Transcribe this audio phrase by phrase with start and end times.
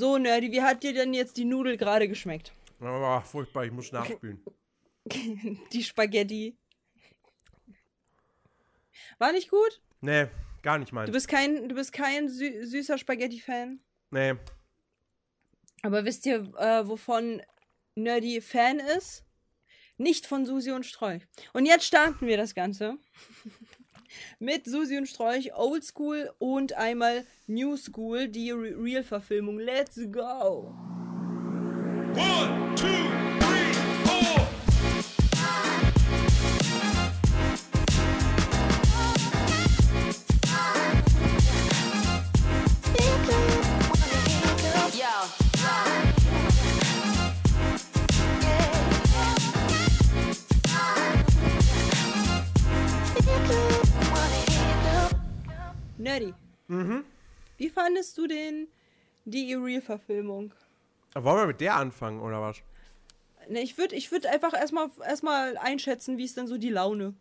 [0.00, 2.54] So, Nerdy, wie hat dir denn jetzt die Nudel gerade geschmeckt?
[2.80, 4.42] Oh, furchtbar, ich muss nachspülen.
[5.72, 6.56] die Spaghetti.
[9.18, 9.82] War nicht gut?
[10.00, 10.28] Nee,
[10.62, 11.10] gar nicht Du meins.
[11.10, 13.78] bist kein, du bist kein sü süßer Spaghetti-Fan.
[14.10, 14.36] Nee.
[15.82, 17.42] Aber wisst ihr, äh, wovon
[17.94, 19.22] Nerdy Fan ist?
[19.98, 21.26] Nicht von Susi und Strolch.
[21.52, 22.96] Und jetzt starten wir das Ganze.
[24.38, 29.58] Mit Susi und Strolch, Old School und einmal New School, die Re Real-Verfilmung.
[29.58, 30.74] Let's go!
[32.14, 32.99] One, two,
[56.10, 56.34] Nerdy,
[56.66, 57.04] Mhm.
[57.56, 58.66] wie fandest du den,
[59.24, 60.52] die Real-Verfilmung?
[61.14, 62.56] Wollen wir mit der anfangen, oder was?
[63.48, 67.14] Ne, ich würde ich würd einfach erstmal erstmal einschätzen, wie ist denn so die Laune.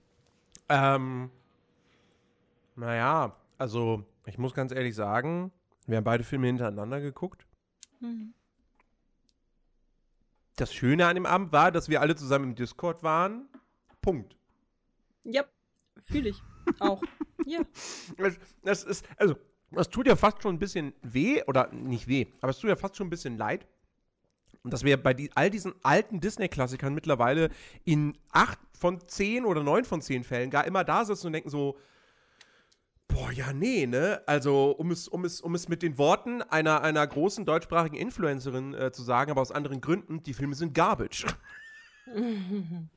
[0.70, 1.30] Ähm.
[2.76, 5.52] Naja, also, ich muss ganz ehrlich sagen,
[5.86, 7.46] wir haben beide Filme hintereinander geguckt.
[10.56, 13.48] Das Schöne an dem Abend war, dass wir alle zusammen im Discord waren.
[14.02, 14.36] Punkt.
[15.26, 15.44] Ja,
[16.02, 16.42] fühle ich.
[16.80, 17.02] Auch.
[17.46, 17.62] ja.
[18.18, 19.36] Das, das ist, also,
[19.72, 22.76] das tut ja fast schon ein bisschen weh, oder nicht weh, aber es tut ja
[22.76, 23.66] fast schon ein bisschen leid.
[24.66, 27.50] Dass wir bei die, all diesen alten Disney-Klassikern mittlerweile
[27.86, 31.50] in acht von zehn oder neun von zehn Fällen gar immer da sitzen und denken
[31.50, 31.78] so,
[33.08, 34.22] boah, ja, nee, ne?
[34.26, 38.74] Also, um es, um es, um es mit den Worten einer, einer großen deutschsprachigen Influencerin
[38.74, 41.26] äh, zu sagen, aber aus anderen Gründen, die Filme sind garbage.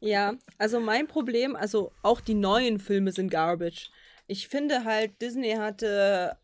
[0.00, 3.90] Ja, also mein Problem, also auch die neuen Filme sind garbage.
[4.26, 6.38] Ich finde halt, Disney hatte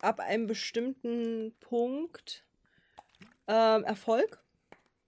[0.00, 2.44] ab einem bestimmten Punkt
[3.46, 4.42] ähm, Erfolg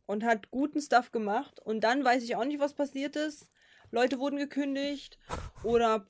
[0.07, 3.51] und hat guten Stuff gemacht und dann weiß ich auch nicht, was passiert ist.
[3.91, 5.19] Leute wurden gekündigt
[5.63, 6.07] oder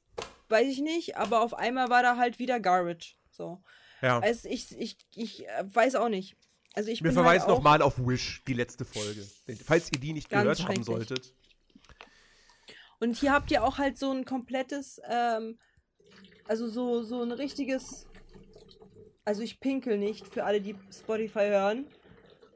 [0.49, 3.17] weiß ich nicht, aber auf einmal war da halt wieder garbage.
[3.31, 3.63] So.
[4.03, 4.19] Ja.
[4.21, 6.37] Also ich, ich, ich äh, weiß auch nicht.
[6.75, 9.27] Also ich Wir verweisen halt nochmal auf Wish, die letzte Folge.
[9.65, 11.35] Falls ihr die nicht gehört haben solltet.
[13.01, 15.59] Und hier habt ihr auch halt so ein komplettes, ähm,
[16.47, 18.07] also so, so ein richtiges,
[19.25, 21.87] also ich pinkel nicht für alle, die Spotify hören.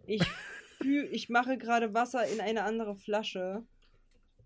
[0.07, 0.23] Ich
[0.83, 3.65] fühl, ich mache gerade Wasser in eine andere Flasche.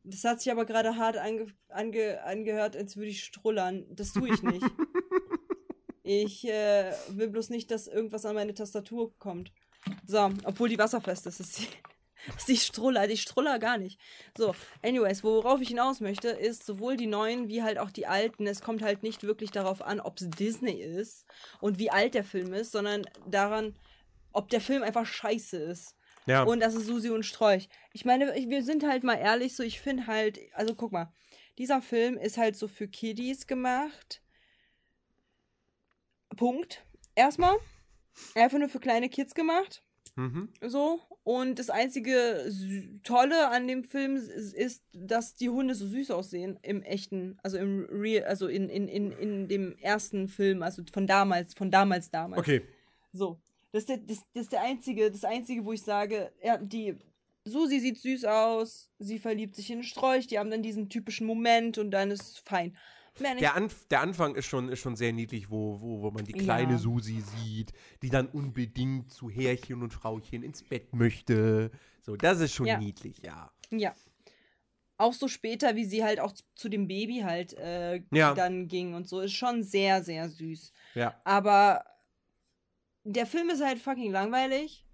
[0.05, 3.85] Das hat sich aber gerade hart ange, ange, angehört, als würde ich strullern.
[3.91, 4.65] Das tue ich nicht.
[6.08, 9.52] ich äh, will bloß nicht, dass irgendwas an meine Tastatur kommt.
[10.06, 11.38] So, obwohl die wasserfest ist.
[11.38, 11.69] ist die,
[12.34, 14.00] ist die Struller, die Struller gar nicht.
[14.36, 18.46] So, anyways, worauf ich hinaus möchte, ist sowohl die neuen wie halt auch die alten.
[18.46, 21.26] Es kommt halt nicht wirklich darauf an, ob es Disney ist
[21.60, 23.76] und wie alt der Film ist, sondern daran,
[24.32, 25.94] ob der Film einfach scheiße ist.
[26.25, 26.44] Ja.
[26.44, 27.69] Und das ist Susi und Strolch.
[27.92, 31.12] Ich meine, wir sind halt mal ehrlich, so ich finde halt, also guck mal,
[31.58, 34.22] dieser Film ist halt so für Kiddies gemacht.
[36.38, 36.82] Punkt.
[37.15, 37.56] Erstmal.
[38.34, 39.82] Einfach nur für kleine Kids gemacht.
[40.16, 40.49] mhm.
[40.62, 41.00] So.
[41.25, 42.50] Und das einzige
[43.03, 47.59] Tolle an dem Film ist, ist, dass die Hunde so süß aussehen im echten, also
[47.59, 52.10] im Real, also in, in, in, in dem ersten Film, also von damals, von damals,
[52.10, 52.41] damals.
[52.41, 52.62] Okay.
[53.12, 53.38] So.
[53.72, 56.97] Das ist, der, das, das ist der einzige, das einzige, wo ich sage, ja, die
[57.44, 61.26] Susi sieht süß aus, sie verliebt sich in den Sträuch, die haben dann diesen typischen
[61.26, 62.75] Moment und dann ist fein.
[63.21, 63.41] Nicht.
[63.41, 66.33] Der, Anf der Anfang ist schon, ist schon sehr niedlich, wo, wo, wo man die
[66.33, 66.79] kleine Ja.
[66.79, 71.71] Susi sieht, die dann unbedingt zu Herrchen und Frauchen ins Bett möchte.
[72.03, 72.79] So, das ist schon Ja.
[72.79, 73.51] niedlich, ja.
[73.71, 73.95] Ja.
[74.97, 78.34] Auch so später, wie sie halt auch zu, dem Baby halt äh, Ja.
[78.34, 80.73] dann ging und so, ist schon sehr, sehr süß.
[80.95, 81.21] Ja.
[81.25, 81.85] Aber
[83.05, 84.85] der Film ist halt fucking langweilig.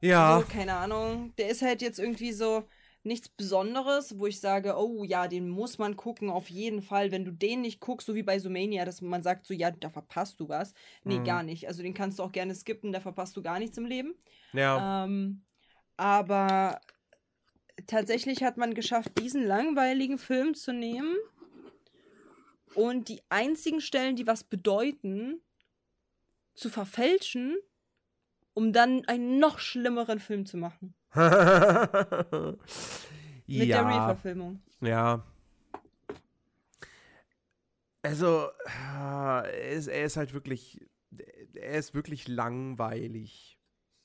[0.00, 0.40] Ja.
[0.40, 1.32] So, keine Ahnung.
[1.38, 2.68] Der ist halt jetzt irgendwie so
[3.04, 7.10] nichts Besonderes, wo ich sage, oh ja, den muss man gucken, auf jeden Fall.
[7.10, 9.90] Wenn du den nicht guckst, so wie bei Sumania, dass man sagt, so ja, da
[9.90, 10.72] verpasst du was.
[11.04, 11.24] Nee, Mhm.
[11.24, 11.68] gar nicht.
[11.68, 14.14] Also den kannst du auch gerne skippen, da verpasst du gar nichts im Leben.
[14.52, 15.04] ja.
[15.04, 15.44] Ähm,
[15.96, 16.80] aber
[17.86, 21.14] tatsächlich hat man geschafft, diesen langweiligen Film zu nehmen
[22.74, 25.40] und die einzigen Stellen, die was bedeuten,
[26.54, 27.56] zu verfälschen,
[28.54, 30.94] um dann einen noch schlimmeren Film zu machen.
[31.14, 31.22] Mit
[33.46, 33.88] der ja.
[33.88, 34.60] Real-Verfilmung.
[34.80, 35.22] Ja.
[38.02, 40.84] Also, äh, er ist, er ist halt wirklich,
[41.54, 43.58] er ist wirklich langweilig.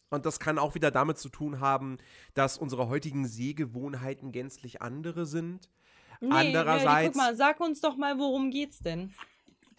[0.09, 1.97] Und das kann auch wieder damit zu tun haben,
[2.33, 5.69] dass unsere heutigen Sehgewohnheiten gänzlich andere sind.
[6.21, 9.13] Nee, Andererseits- Guck mal, sag uns doch mal, worum geht's denn?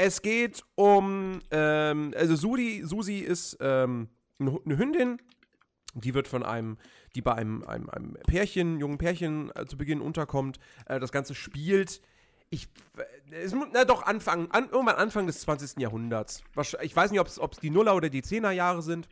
[0.02, 5.20] es geht um, ähm, also Sudi, Susi ist ähm, eine Hündin,
[5.94, 6.76] die wird von einem,
[7.14, 10.58] die bei einem, einem, einem Pärchen, jungen Pärchen äh, zu Beginn unterkommt.
[10.86, 12.00] Äh, das Ganze spielt,
[12.50, 12.68] ich,
[13.30, 15.78] äh, es, mu- na doch, Anfang, an, irgendwann Anfang des 20.
[15.80, 16.42] Jahrhunderts.
[16.82, 19.08] Ich weiß nicht, ob es die Nuller oder die Zehner Jahre sind.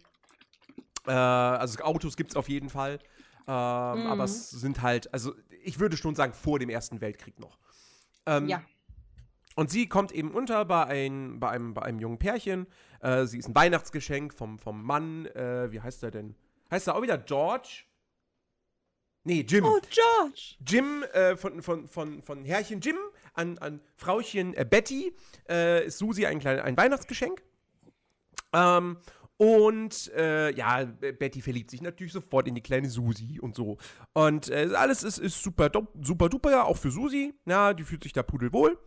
[1.07, 2.99] Äh, also Autos gibt es auf jeden Fall.
[3.47, 5.35] Ähm, Aber es sind halt, also
[5.65, 7.59] ich würde schon sagen, vor dem Ersten Weltkrieg noch.
[8.27, 8.63] Ähm, Ja.
[9.57, 12.67] und sie kommt eben unter bei, ein, bei, einem, bei einem jungen Pärchen.
[13.01, 15.27] Äh, sie ist ein Weihnachtsgeschenk vom, vom Mann.
[15.27, 16.35] Äh, wie heißt er denn?
[16.70, 17.85] Heißt er auch wieder George?
[19.25, 19.65] Nee, Jim.
[19.65, 20.56] Oh, George!
[20.67, 22.97] Jim äh, von, von, von, von Herrchen Jim
[23.35, 25.15] an, an Frauchen äh, Betty
[25.49, 27.43] äh, ist Susi ein, klein, ein Weihnachtsgeschenk.
[28.53, 28.99] Ähm,
[29.37, 33.79] und äh, ja, Betty verliebt sich natürlich sofort in die kleine Susi und so.
[34.12, 35.70] Und äh, alles ist, ist super,
[36.03, 37.35] super duper, auch für Susi.
[37.47, 38.79] Ja, die fühlt sich da pudelwohl.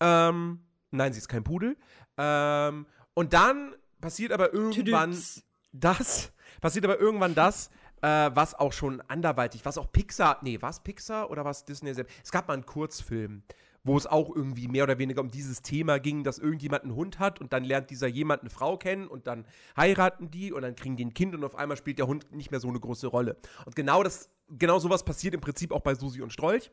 [0.00, 1.76] Ähm, nein, sie ist kein Pudel.
[2.18, 5.42] Ähm, und dann passiert aber irgendwann Tüdüps.
[5.72, 7.70] das, passiert aber irgendwann das,
[8.02, 12.14] äh, was auch schon anderweitig, was auch Pixar, nee, was Pixar oder was Disney selbst,
[12.22, 13.42] es gab mal einen Kurzfilm,
[13.84, 17.18] wo es auch irgendwie mehr oder weniger um dieses Thema ging, dass irgendjemand einen Hund
[17.18, 20.74] hat und dann lernt dieser jemand eine Frau kennen und dann heiraten die und dann
[20.74, 23.06] kriegen die ein Kind und auf einmal spielt der Hund nicht mehr so eine große
[23.06, 23.36] Rolle.
[23.64, 26.72] Und genau das, genau sowas passiert im Prinzip auch bei Susi und Strolch.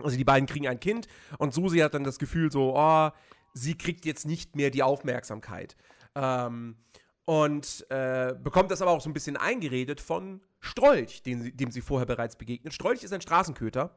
[0.00, 1.08] Also die beiden kriegen ein Kind
[1.38, 3.10] und Susi hat dann das Gefühl so, oh,
[3.52, 5.76] sie kriegt jetzt nicht mehr die Aufmerksamkeit.
[6.14, 6.76] Ähm,
[7.28, 11.82] und äh, bekommt das aber auch so ein bisschen eingeredet von Strolch, den dem sie
[11.82, 12.72] vorher bereits begegnet.
[12.72, 13.94] Strolch ist ein Straßenköter.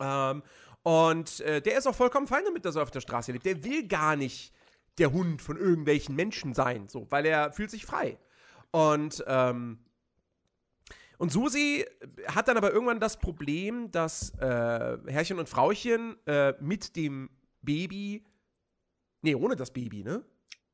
[0.00, 0.42] Ähm,
[0.82, 3.46] und äh, der ist auch vollkommen fein damit, dass er auf der Straße lebt.
[3.46, 4.52] Der will gar nicht
[4.98, 8.18] der Hund von irgendwelchen Menschen sein, so, weil er fühlt sich frei.
[8.72, 9.78] Und, ähm,
[11.18, 11.84] und Susi
[12.26, 17.30] hat dann aber irgendwann das Problem, dass äh, Herrchen und Frauchen äh, mit dem
[17.62, 18.24] Baby,
[19.22, 20.24] nee, ohne das Baby, ne?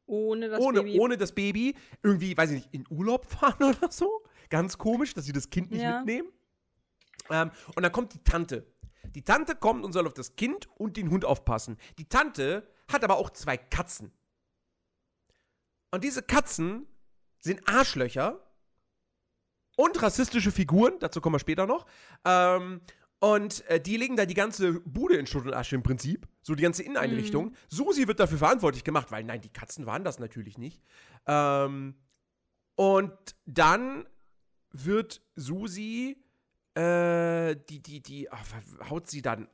[0.07, 0.99] Ohne das ohne, Baby.
[1.01, 4.23] ohne das Baby irgendwie, weiß ich nicht, in Urlaub fahren oder so.
[4.51, 5.99] Ganz komisch, dass sie das Kind nicht Ja.
[5.99, 6.29] mitnehmen.
[7.31, 8.67] Ähm, und dann kommt die Tante.
[9.15, 11.77] Die Tante kommt und soll auf das Kind und den Hund aufpassen.
[11.99, 14.13] Die Tante hat aber auch zwei Katzen.
[15.91, 16.87] Und diese Katzen
[17.39, 18.41] sind Arschlöcher
[19.77, 21.87] und rassistische Figuren, dazu kommen wir später noch.
[22.25, 22.81] Ähm,
[23.21, 26.27] und äh, die legen da die ganze Bude in Schutt und Asche im Prinzip.
[26.43, 27.55] So die ganze Inneneinrichtung.
[27.69, 30.83] Susi wird dafür verantwortlich gemacht, weil nein, die Katzen waren das natürlich nicht.
[31.27, 31.95] Ähm,
[32.75, 33.13] und
[33.47, 34.07] dann
[34.73, 36.17] wird Susi,
[36.75, 38.45] äh, die, die, die, ach,
[38.91, 39.49] haut sie dann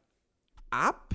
[0.70, 1.14] ab?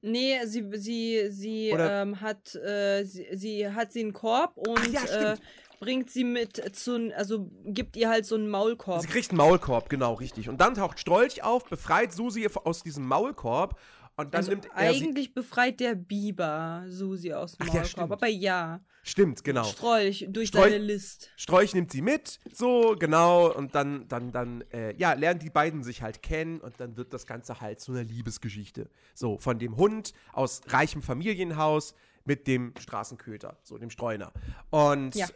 [0.00, 4.86] Nee, sie, sie, sie ähm, hat, äh, sie, sie hat sie einen Korb und Ach
[4.86, 5.36] ja, äh,
[5.80, 9.00] bringt sie mit zu, also gibt ihr halt so einen Maulkorb.
[9.00, 10.48] Sie kriegt einen Maulkorb, genau, richtig.
[10.48, 13.78] Und dann taucht Strolch auf, befreit Susi aus diesem Maulkorb
[14.18, 17.88] und dann also nimmt er eigentlich befreit der Biber Susi aus dem ja, Maulkorb.
[17.88, 18.12] stimmt.
[18.12, 19.64] aber ja, Stimmt, genau.
[19.64, 21.30] Strolch durch Strolch- seine List.
[21.36, 25.82] Strolch nimmt sie mit, so, genau, und dann, dann, dann, äh, ja, lernen die beiden
[25.82, 28.90] sich halt kennen und dann wird das Ganze halt zu einer Liebesgeschichte.
[29.14, 31.94] So, von dem Hund aus reichem Familienhaus
[32.24, 34.32] mit dem Straßenköter, so dem Streuner.
[34.68, 35.28] Und Ja.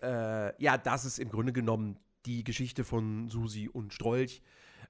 [0.48, 4.42] Äh, ja, das ist im Grunde genommen die Geschichte von Susi und Strolch.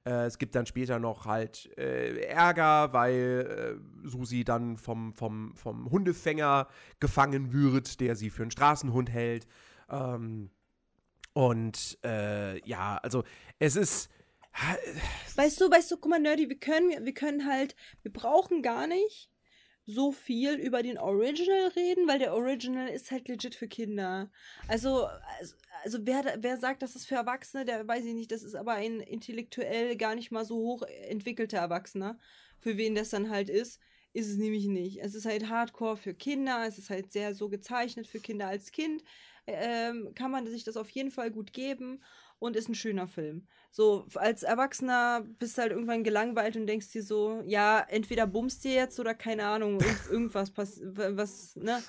[0.04, 5.54] Äh, es gibt dann später noch halt äh, Ärger, weil äh, Susi dann vom, vom,
[5.54, 6.68] vom Hundefänger
[7.00, 9.46] gefangen wird, der sie für einen Straßenhund hält.
[9.88, 10.50] Ähm,
[11.32, 13.24] und äh, ja, also
[13.58, 14.10] es ist.
[15.36, 18.86] Weißt du, weißt du, guck mal, Nerdy, wir können, wir können halt, wir brauchen gar
[18.86, 19.31] nicht
[19.86, 24.30] so viel über den Original reden, weil der Original ist halt legit für Kinder.
[24.68, 25.06] Also,
[25.38, 28.54] also, also wer, wer sagt, das ist für Erwachsene, der weiß ich nicht, das ist
[28.54, 32.18] aber ein intellektuell gar nicht mal so hoch entwickelter Erwachsener.
[32.60, 33.80] Für wen das dann halt ist,
[34.12, 34.98] ist es nämlich nicht.
[35.02, 38.72] Es ist halt Hardcore für Kinder, es ist halt sehr so gezeichnet für Kinder als
[38.72, 39.02] Kind.
[39.46, 42.00] Ähm, kann man sich das auf jeden Fall gut geben
[42.38, 43.46] und ist ein schöner Film.
[43.70, 48.64] So, als Erwachsener bist du halt irgendwann gelangweilt und denkst dir so, ja, entweder bummst
[48.64, 51.82] dir jetzt oder keine Ahnung, irgend- irgendwas passiert, was, ne?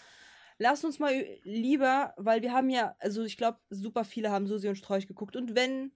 [0.60, 4.68] Lass uns mal lieber, weil wir haben ja, also ich glaube, super viele haben Susi
[4.70, 5.92] und Strolch geguckt und wenn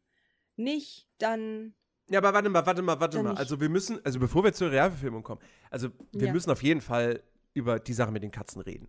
[0.55, 1.75] nicht, dann
[2.09, 3.29] Ja, aber warte mal, warte mal, warte Dann mal.
[3.31, 3.39] nicht.
[3.39, 6.33] Also wir müssen, also bevor wir zur Realverfilmung kommen, also wir Ja.
[6.33, 7.21] müssen auf jeden Fall
[7.53, 8.87] über die Sache mit den Katzen reden.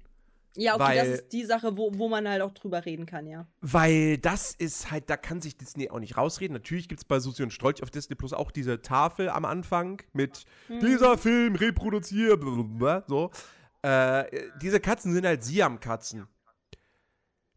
[0.57, 3.27] ja, okay, Weil- das ist die Sache, wo, wo man halt auch drüber reden kann,
[3.29, 3.47] ja.
[3.61, 6.53] Weil das ist halt, da kann sich Disney auch nicht rausreden.
[6.55, 10.03] Natürlich gibt es bei Susi und Strolch auf Disney Plus auch diese Tafel am Anfang
[10.13, 12.43] mit dieser Film reproduziert,
[13.07, 13.31] so.
[13.83, 14.25] Äh,
[14.61, 16.27] diese Katzen sind halt Siam-Katzen.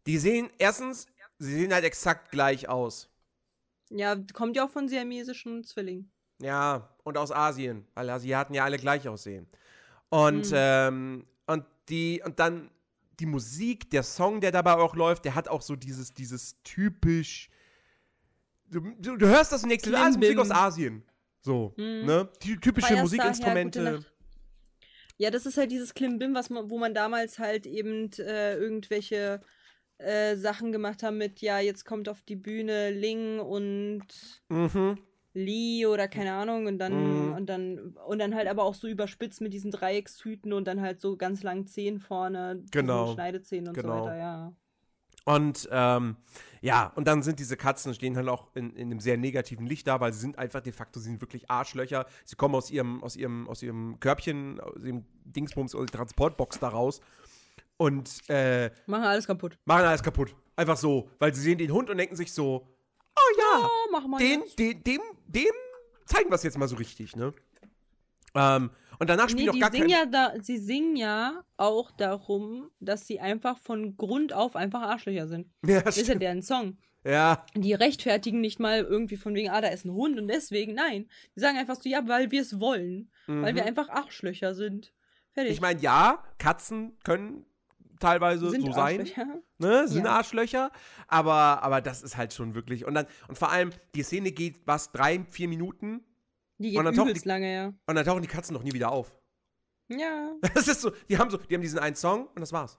[0.06, 1.06] Die sehen, erstens,
[1.38, 3.08] sie sehen halt exakt gleich aus.
[3.94, 6.10] Ja, kommt ja auch von siamesischen Zwillingen.
[6.40, 9.46] Ja, und aus Asien, weil Asiaten ja alle gleich aussehen.
[10.08, 10.54] Und, Mhm.
[10.54, 12.70] ähm, und die, und dann
[13.20, 17.48] die Musik, der Song, der dabei auch läuft, der hat auch so dieses, dieses typisch.
[18.70, 21.02] Du, du, du hörst das und denkst, ah, Musik aus Asien.
[21.40, 22.06] So, Mhm.
[22.06, 22.28] ne?
[22.42, 24.04] Die typische Feierst daher, Musikinstrumente.
[25.18, 29.40] Ja, das ist halt dieses Klimbim, was man, wo man damals halt eben äh, irgendwelche
[30.02, 34.04] äh, Sachen gemacht haben mit, ja, jetzt kommt auf die Bühne Ling und
[34.48, 34.98] Mhm.
[35.34, 37.34] Lee oder keine Ahnung und dann Mhm.
[37.34, 41.00] und dann und dann halt aber auch so überspitzt mit diesen Dreieckshüten und dann halt
[41.00, 43.14] so ganz langen Zehen vorne, Genau.
[43.14, 43.98] Schneidezähnen und Genau.
[44.00, 44.52] so weiter, ja.
[45.24, 46.16] Und ähm,
[46.62, 49.86] ja, und dann sind diese Katzen stehen halt auch in, in einem sehr negativen Licht
[49.86, 52.06] da, weil sie sind einfach de facto, sie sind wirklich Arschlöcher.
[52.24, 56.58] Sie kommen aus ihrem, aus ihrem, aus ihrem Körbchen, aus ihrem Dingsbums, aus der Transportbox
[56.58, 57.00] da raus
[57.82, 59.58] und äh, Machen alles kaputt.
[59.64, 60.34] machen alles kaputt.
[60.56, 62.66] Einfach so, weil sie sehen den Hund und denken sich so,
[63.16, 64.18] oh ja, Oh, mach mal.
[64.18, 65.44] den, den, dem, dem
[66.06, 67.32] zeigen wir es jetzt mal so richtig, ne?
[68.34, 72.70] Ähm, und danach spielen Nee, auch gar singen ja da, sie singen ja auch darum,
[72.80, 75.48] dass sie einfach von Grund auf einfach Arschlöcher sind.
[75.66, 76.78] Ja, Das ist ja deren Song.
[77.04, 80.74] ja, Die rechtfertigen nicht mal irgendwie von wegen, ah, da ist ein Hund und deswegen,
[80.74, 81.08] nein.
[81.34, 83.10] Die sagen einfach so, ja, weil wir es wollen.
[83.26, 83.68] Weil wir mhm.
[83.68, 84.92] einfach Arschlöcher sind.
[85.32, 85.52] Fertig.
[85.52, 87.44] Ich meine, ja, Katzen können
[88.02, 89.08] teilweise sind so sein.
[89.58, 90.12] Ne, sind Ja.
[90.16, 90.70] Arschlöcher,
[91.08, 92.84] aber, aber das ist halt schon wirklich.
[92.84, 96.04] Und dann, und vor allem, die Szene geht was, drei, vier Minuten
[96.58, 97.66] Die Und geht dann tauchen übelst die- lange, ja.
[97.86, 99.10] und dann tauchen die Katzen noch nie wieder auf.
[99.88, 100.32] Ja.
[100.54, 102.78] Das ist so, die haben so, die haben diesen einen Song und das war's.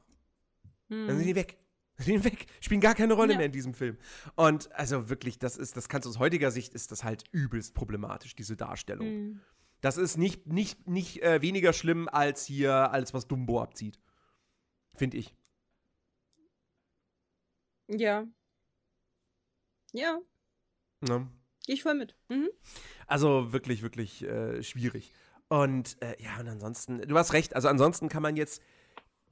[0.89, 1.25] Dann sind Hm.
[1.27, 1.57] die weg.
[1.97, 2.45] Dann sind die weg.
[2.59, 3.37] Spielen gar keine Rolle Ja.
[3.37, 3.97] mehr in diesem Film.
[4.35, 7.73] Und also wirklich, das ist, das kannst du aus heutiger Sicht, ist das halt übelst
[7.73, 9.07] problematisch, diese Darstellung.
[9.07, 9.41] Hm.
[9.81, 13.99] Das ist nicht, nicht, nicht äh, weniger schlimm als hier, alles, was Dumbo abzieht.
[14.95, 15.33] Finde ich.
[17.87, 18.27] Ja.
[19.93, 20.21] Ja,
[21.01, 21.27] Ne?
[21.65, 22.15] geh ich voll mit.
[22.29, 22.49] Mhm.
[23.07, 25.13] Also wirklich, wirklich äh, schwierig.
[25.49, 28.61] Und äh, ja, und ansonsten, du hast recht, also ansonsten kann man jetzt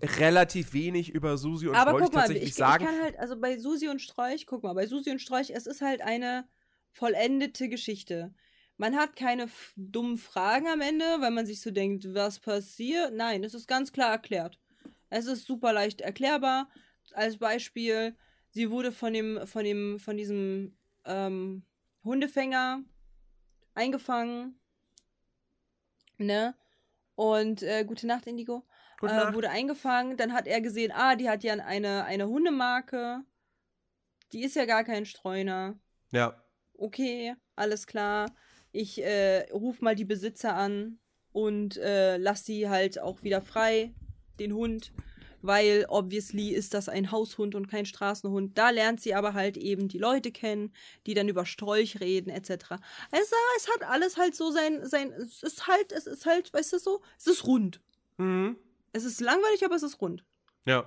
[0.01, 2.86] relativ wenig über Susi und Aber Strolch guck mal, tatsächlich ich, ich sagen.
[2.86, 5.82] kann halt, also bei Susi und Strolch, guck mal, bei Susi und Strolch, es ist
[5.82, 6.48] halt eine
[6.91, 8.34] vollendete Geschichte.
[8.77, 13.13] Man hat keine dummen Fragen am Ende, weil man sich so denkt, was passiert.
[13.13, 14.60] Nein, es ist ganz klar erklärt.
[15.12, 16.70] Es ist super leicht erklärbar.
[17.13, 18.15] Als Beispiel,
[18.50, 21.63] sie wurde von dem, von dem, von diesem ähm,
[22.03, 22.84] Hundefänger
[23.75, 24.60] eingefangen.
[26.18, 26.56] Ne?
[27.15, 28.65] Und äh, gute Nacht, Indigo
[29.00, 29.34] Gute äh, Nacht.
[29.34, 30.15] wurde eingefangen.
[30.15, 33.24] Dann hat er gesehen, ah, die hat ja eine, eine Hundemarke.
[34.32, 35.80] Die ist ja gar kein Streuner.
[36.12, 36.41] ja.
[36.74, 38.34] Okay, alles klar.
[38.72, 40.98] Ich äh, ruf mal die Besitzer an
[41.32, 43.94] und äh, lass sie halt auch wieder frei,
[44.40, 44.92] den Hund.
[45.44, 48.58] Weil obviously ist das ein Haushund und kein Straßenhund.
[48.58, 50.72] Da lernt sie aber halt eben die Leute kennen,
[51.08, 52.74] die dann über Strolch reden, etc.
[53.12, 56.74] Also es hat alles halt so sein, sein, es ist halt, es ist halt, weißt
[56.74, 57.82] du so, es ist rund.
[58.18, 58.56] Mhm.
[58.94, 60.24] Es ist langweilig, aber es ist rund.
[60.66, 60.86] Ja.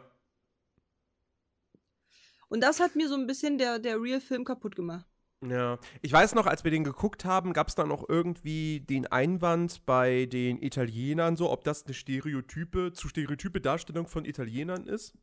[2.49, 5.07] Und das hat mir so ein bisschen der, der Real-Film kaputt gemacht.
[5.49, 5.79] Ja.
[6.01, 9.85] Ich weiß noch, als wir den geguckt haben, gab es da noch irgendwie den Einwand
[9.85, 15.15] bei den Italienern so, ob das eine Stereotype, zu stereotype Darstellung von Italienern ist.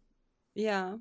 [0.54, 1.00] Ja.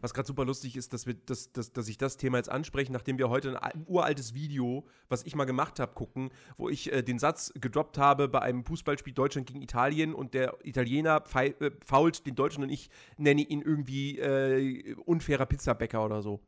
[0.00, 2.92] Was gerade super lustig ist, dass wir das, dass, dass ich das Thema jetzt ansprechen,
[2.92, 6.92] nachdem wir heute ein al- uraltes Video, was ich mal gemacht habe, gucken, wo ich
[6.92, 11.70] äh, den Satz gedroppt habe bei einem Fußballspiel Deutschland gegen Italien und der Italiener äh,
[11.84, 12.88] fault den Deutschen und ich
[13.18, 16.40] nenne ihn irgendwie äh, unfairer Pizzabäcker oder so.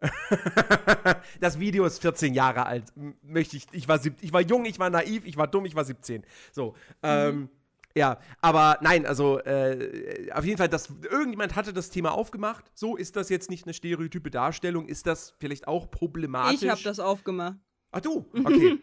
[1.40, 2.84] das Video ist 14 Jahre alt.
[3.22, 5.74] Möchte ich, ich war, sieb, ich war jung, ich war naiv, ich war dumm, ich
[5.74, 6.24] war 17.
[6.52, 6.74] So.
[7.02, 7.48] Ähm,
[7.96, 12.70] ja, aber nein, also äh, auf jeden Fall, dass irgendjemand hatte das Thema aufgemacht.
[12.74, 14.86] So ist das jetzt nicht eine stereotype Darstellung.
[14.86, 16.62] Ist das vielleicht auch problematisch?
[16.62, 17.56] Ich habe das aufgemacht.
[17.92, 18.78] Ach du, okay.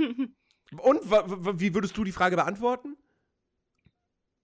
[0.77, 0.99] Und
[1.59, 2.97] wie würdest du die Frage beantworten?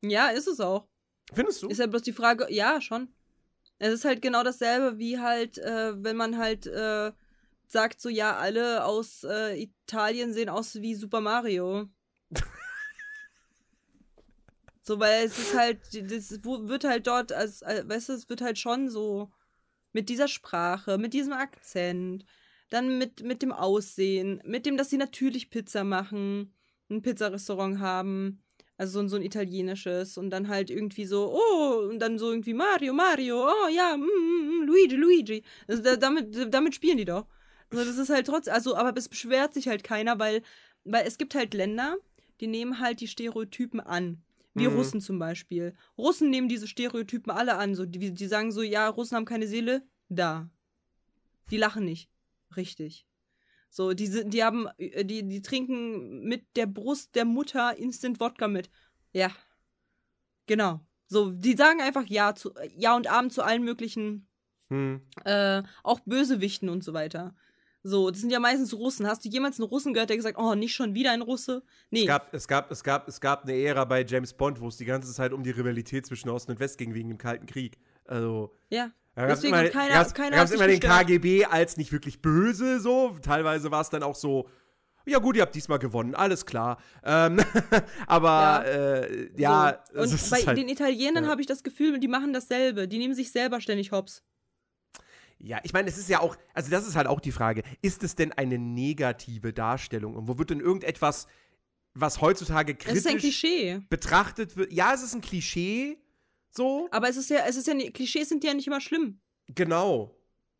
[0.01, 0.87] Ja, ist es auch.
[1.33, 1.67] Findest du?
[1.67, 3.09] Ist ja bloß die Frage, ja, schon.
[3.79, 7.11] Es ist halt genau dasselbe, wie halt, äh, wenn man halt äh,
[7.67, 11.89] sagt, so, ja, alle aus äh, Italien sehen aus wie Super Mario.
[14.81, 15.79] so, weil es ist halt,
[16.11, 19.31] das wird halt dort, als, als, weißt du, es wird halt schon so
[19.93, 22.25] mit dieser Sprache, mit diesem Akzent,
[22.69, 26.53] dann mit, mit dem Aussehen, mit dem, dass sie natürlich Pizza machen,
[26.89, 28.43] ein Pizzarestaurant haben,
[28.79, 32.29] also so, ein- so ein italienisches und dann halt irgendwie so, oh, und dann so
[32.31, 35.43] irgendwie Mario, Mario, oh ja, mm, mm, mm, Luigi, Luigi.
[35.67, 37.27] Also da, damit, damit spielen die doch.
[37.71, 40.41] Also das ist halt trotzdem, also, aber es beschwert sich halt keiner, weil,
[40.85, 41.97] weil es gibt halt Länder,
[42.39, 44.23] die nehmen halt die Stereotypen an.
[44.55, 44.75] Wie Mhm.
[44.75, 45.75] Russen zum Beispiel.
[45.97, 47.75] Russen nehmen diese Stereotypen alle an.
[47.75, 49.83] So, die, die sagen so, ja, Russen haben keine Seele.
[50.09, 50.49] Da.
[51.51, 52.09] Die lachen nicht.
[52.55, 53.05] Richtig.
[53.69, 58.19] So, die, sind- die haben, äh, die, die trinken mit der Brust der Mutter Instant
[58.19, 58.69] Wodka mit.
[59.13, 59.31] Ja.
[60.47, 60.79] Genau.
[61.07, 64.27] So, die sagen einfach Ja zu Ja und Abend zu allen möglichen,
[64.69, 65.01] Hm.
[65.25, 67.35] äh, auch Bösewichten und so weiter.
[67.81, 69.07] So, das sind ja meistens Russen.
[69.07, 71.63] Hast du jemals einen Russen gehört, der gesagt, oh, nicht schon wieder ein Russe?
[71.89, 72.01] Nee.
[72.01, 74.77] Es gab, es, gab, es, gab, es gab eine Ära bei James Bond, wo es
[74.77, 77.79] die ganze Zeit um die Rivalität zwischen Osten und West ging wegen dem Kalten Krieg.
[78.09, 78.89] Also, ja.
[79.15, 81.01] da gab es immer, keiner- gab's- keiner gab's immer den gestört.
[81.07, 83.15] KGB als nicht wirklich böse so.
[83.21, 84.49] Teilweise war es dann auch so,
[85.05, 86.79] ja gut, ihr habt diesmal gewonnen, alles klar.
[87.03, 87.39] Ähm,
[88.07, 88.61] aber Ja.
[88.63, 89.99] äh, ja, so.
[90.01, 91.29] Und ist bei halt, den Italienern ja.
[91.29, 92.87] habe ich das Gefühl, die machen dasselbe.
[92.87, 94.23] Die nehmen sich selber ständig hops.
[95.37, 98.03] Ja, ich meine, es ist ja auch, also das ist halt auch die Frage, ist
[98.03, 100.15] es denn eine negative Darstellung?
[100.15, 101.27] Und wo wird denn irgendetwas,
[101.93, 103.81] was heutzutage Es ist ein kritisch Klischee.
[103.89, 104.73] betrachtet wird?
[104.73, 105.97] Ja, es ist ein Klischee,
[106.51, 109.19] so, Aber es ist ja, es ist ja, Klischees sind ja nicht immer schlimm.
[109.47, 110.15] genau.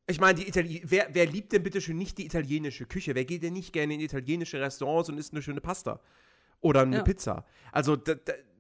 [0.08, 3.13] Ich meine, die Itali wer, wer liebt denn bitte schön nicht die italienische Küche?
[3.13, 6.00] Wer geht denn nicht gerne in italienische Restaurants und isst eine schöne Pasta?
[6.62, 7.03] Oder eine Ja.
[7.03, 7.46] Pizza.
[7.72, 7.96] Also,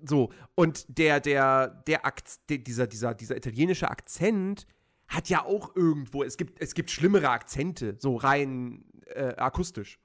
[0.05, 0.31] so.
[0.53, 4.67] Und der, der, der Akt, dieser, dieser, dieser italienische Akzent
[5.07, 9.99] hat ja auch irgendwo, es gibt, es gibt schlimmere Akzente, so rein äh, akustisch,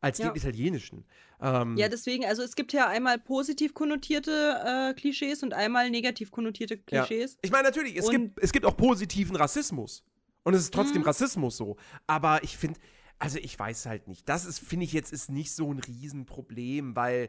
[0.00, 0.28] als Ja.
[0.30, 1.04] den italienischen.
[1.40, 4.30] Ähm, Ja, deswegen, also es gibt ja einmal positiv konnotierte
[4.64, 7.04] äh, Klischees und einmal negativ konnotierte ja.
[7.04, 7.36] Klischees.
[7.42, 10.04] Ich meine, natürlich, es Und- gibt, es gibt auch positiven Rassismus.
[10.44, 11.08] Und es ist trotzdem Mhm.
[11.08, 11.76] Rassismus so.
[12.06, 12.78] Aber ich finde,
[13.18, 14.28] also ich weiß halt nicht.
[14.28, 17.28] Das ist, finde ich jetzt, ist nicht so ein Riesenproblem, weil,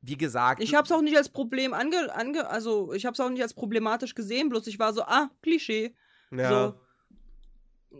[0.00, 0.62] wie gesagt.
[0.62, 3.42] Ich habe es auch nicht als Problem ange, ange also ich habe es auch nicht
[3.42, 5.94] als problematisch gesehen, bloß ich war so, ah, Klischee.
[6.30, 6.48] ja.
[6.72, 6.80] So.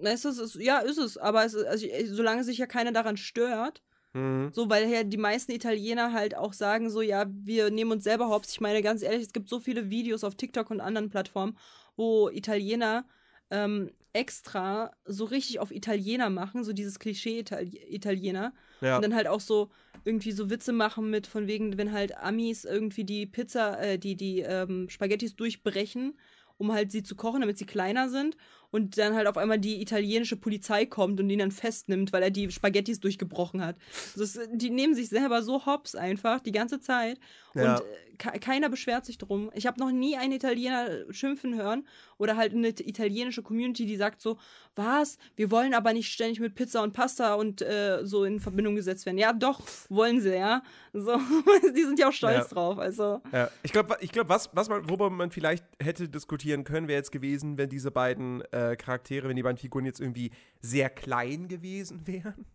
[0.03, 3.17] Es ist, ja, ist es, aber es ist, also, ich- solange sich ja keiner daran
[3.17, 3.83] stört,
[4.13, 4.51] Mhm.
[4.53, 8.29] so, weil ja die meisten Italiener halt auch sagen so, ja, wir nehmen uns selber
[8.29, 8.51] hops.
[8.53, 11.57] Ich meine, ganz ehrlich, es gibt so viele Videos auf TikTok und anderen Plattformen,
[11.97, 13.05] wo Italiener
[13.51, 18.55] ähm, extra so richtig auf Italiener machen, so dieses Klischee-Italiener.
[18.81, 18.97] ja.
[18.97, 19.71] Und dann halt auch so
[20.05, 24.17] irgendwie so Witze machen mit von wegen, wenn halt Amis irgendwie die Pizza, äh, die,
[24.17, 26.19] die ähm, Spaghettis durchbrechen,
[26.57, 28.37] um halt sie zu kochen, damit sie kleiner sind.
[28.76, 32.30] Und dann halt auf einmal die italienische Polizei kommt und ihn dann festnimmt, weil er
[32.30, 33.76] die Spaghettis durchgebrochen hat.
[34.17, 37.19] Also es, die nehmen sich selber so hops einfach die ganze Zeit.
[37.54, 37.76] Ja.
[37.76, 39.50] Und äh, ke- keiner beschwert sich drum.
[39.54, 41.86] Ich habe noch nie einen Italiener schimpfen hören
[42.19, 44.36] oder halt eine italienische Community, die sagt so,
[44.75, 45.17] was?
[45.36, 49.06] Wir wollen aber nicht ständig mit Pizza und Pasta und äh, so in Verbindung gesetzt
[49.06, 49.17] werden.
[49.19, 50.62] Ja, doch, wollen sie, ja.
[50.93, 51.19] So,
[51.75, 52.45] die sind ja auch stolz Ja.
[52.54, 52.78] drauf.
[52.78, 56.89] Also, Ja, ich glaube, ich glaub, was, was man, worüber man vielleicht hätte diskutieren können,
[56.89, 60.91] wäre jetzt gewesen, wenn diese beiden äh, Charaktere, wenn die beiden Figuren jetzt irgendwie sehr
[60.91, 62.47] klein gewesen wären.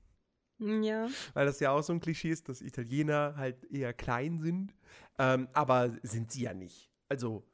[0.57, 1.07] mm, ja.
[1.33, 4.75] Weil das ja auch so ein Klischee ist, dass Italiener halt eher klein sind.
[5.17, 6.91] Ähm, aber sind sie ja nicht.
[7.07, 7.45] Also,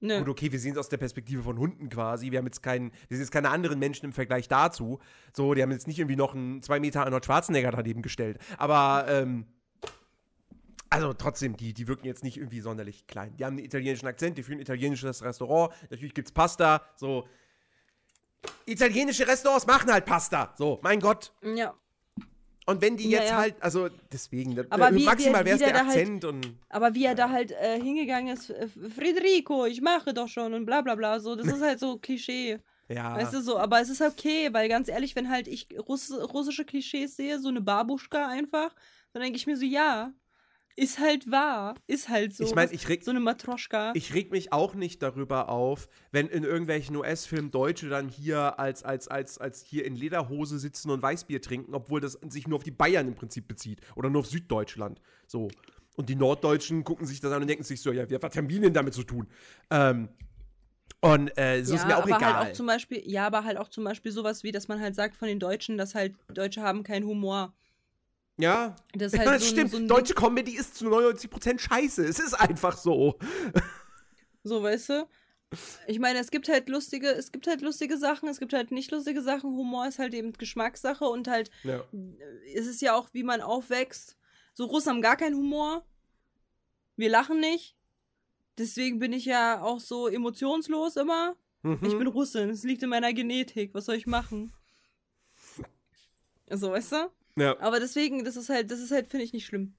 [0.00, 0.18] Nö.
[0.18, 2.32] gut, okay, wir sehen es aus der Perspektive von Hunden quasi.
[2.32, 4.98] Wir haben jetzt keinen, wir sehen jetzt keine anderen Menschen im Vergleich dazu.
[5.32, 8.38] So, die haben jetzt nicht irgendwie noch einen 2 Meter Arnold Schwarzenegger daneben gestellt.
[8.58, 9.46] Aber, ähm,
[10.90, 13.34] also trotzdem, die, die wirken jetzt nicht irgendwie sonderlich klein.
[13.36, 15.72] Die haben einen italienischen Akzent, die führen ein italienisches Restaurant.
[15.88, 16.82] Natürlich gibt's Pasta.
[16.96, 17.26] So,
[18.66, 20.54] italienische Restaurants machen halt Pasta.
[20.56, 21.32] So, mein Gott.
[21.42, 21.74] Ja.
[22.64, 23.36] Und wenn die Ja, jetzt ja.
[23.38, 26.94] halt, also deswegen, Aber äh, wie- maximal wäre es der der halt- Akzent und Aber
[26.94, 30.80] wie er da halt äh, hingegangen ist, äh, Federico, ich mache doch schon und bla
[30.80, 31.18] bla bla.
[31.18, 32.60] So, das ist halt so Klischee.
[32.88, 33.16] ja.
[33.16, 36.64] Weißt du so, aber es ist okay, weil ganz ehrlich, wenn halt ich Russ russische
[36.64, 38.72] Klischees sehe, so eine Babuschka einfach,
[39.12, 40.12] dann denke ich mir so, ja,
[40.76, 42.44] ist halt wahr, ist halt so.
[42.44, 43.92] Ich mein, Was- ich reg- so eine Matroschka.
[43.94, 48.82] Ich reg mich auch nicht darüber auf, wenn in irgendwelchen US-Filmen Deutsche dann hier als,
[48.82, 52.64] als, als, als hier in Lederhose sitzen und Weißbier trinken, obwohl das sich nur auf
[52.64, 53.80] die Bayern im Prinzip bezieht.
[53.96, 55.00] Oder nur auf Süddeutschland.
[55.26, 55.48] So.
[55.96, 58.60] Und die Norddeutschen gucken sich das an und denken sich so, ja, was haben wir
[58.60, 59.26] denn damit zu tun?
[59.70, 60.08] Ähm,
[61.00, 62.34] und äh, so ja, ist mir auch aber egal.
[62.34, 64.94] halt auch zum Beispiel, ja, aber halt auch zum Beispiel sowas wie, dass man halt
[64.94, 67.52] sagt von den Deutschen, dass halt Deutsche haben keinen Humor.
[68.38, 69.70] Ja, Das ist ja, halt das so, ein- stimmt.
[69.70, 72.04] so ein Deutsche Comedy ist zu 99% scheiße.
[72.04, 73.18] Es ist einfach so.
[74.44, 75.08] So, weißt du?
[75.86, 78.90] Ich meine, es gibt halt lustige, es gibt halt lustige Sachen, es gibt halt nicht
[78.90, 79.50] lustige Sachen.
[79.54, 81.84] Humor ist halt eben Geschmackssache und halt Ja.
[82.54, 84.16] es ist ja auch, wie man aufwächst.
[84.54, 85.84] So Russen haben gar keinen Humor.
[86.96, 87.76] Wir lachen nicht.
[88.58, 91.36] Deswegen bin ich ja auch so emotionslos immer.
[91.62, 91.98] Ich Mhm.
[91.98, 93.72] bin Russin, es liegt in meiner Genetik.
[93.74, 94.52] Was soll ich machen?
[96.50, 97.10] So, weißt du?
[97.36, 99.76] Ja, Aber deswegen, das ist halt, das ist halt, finde ich nicht schlimm.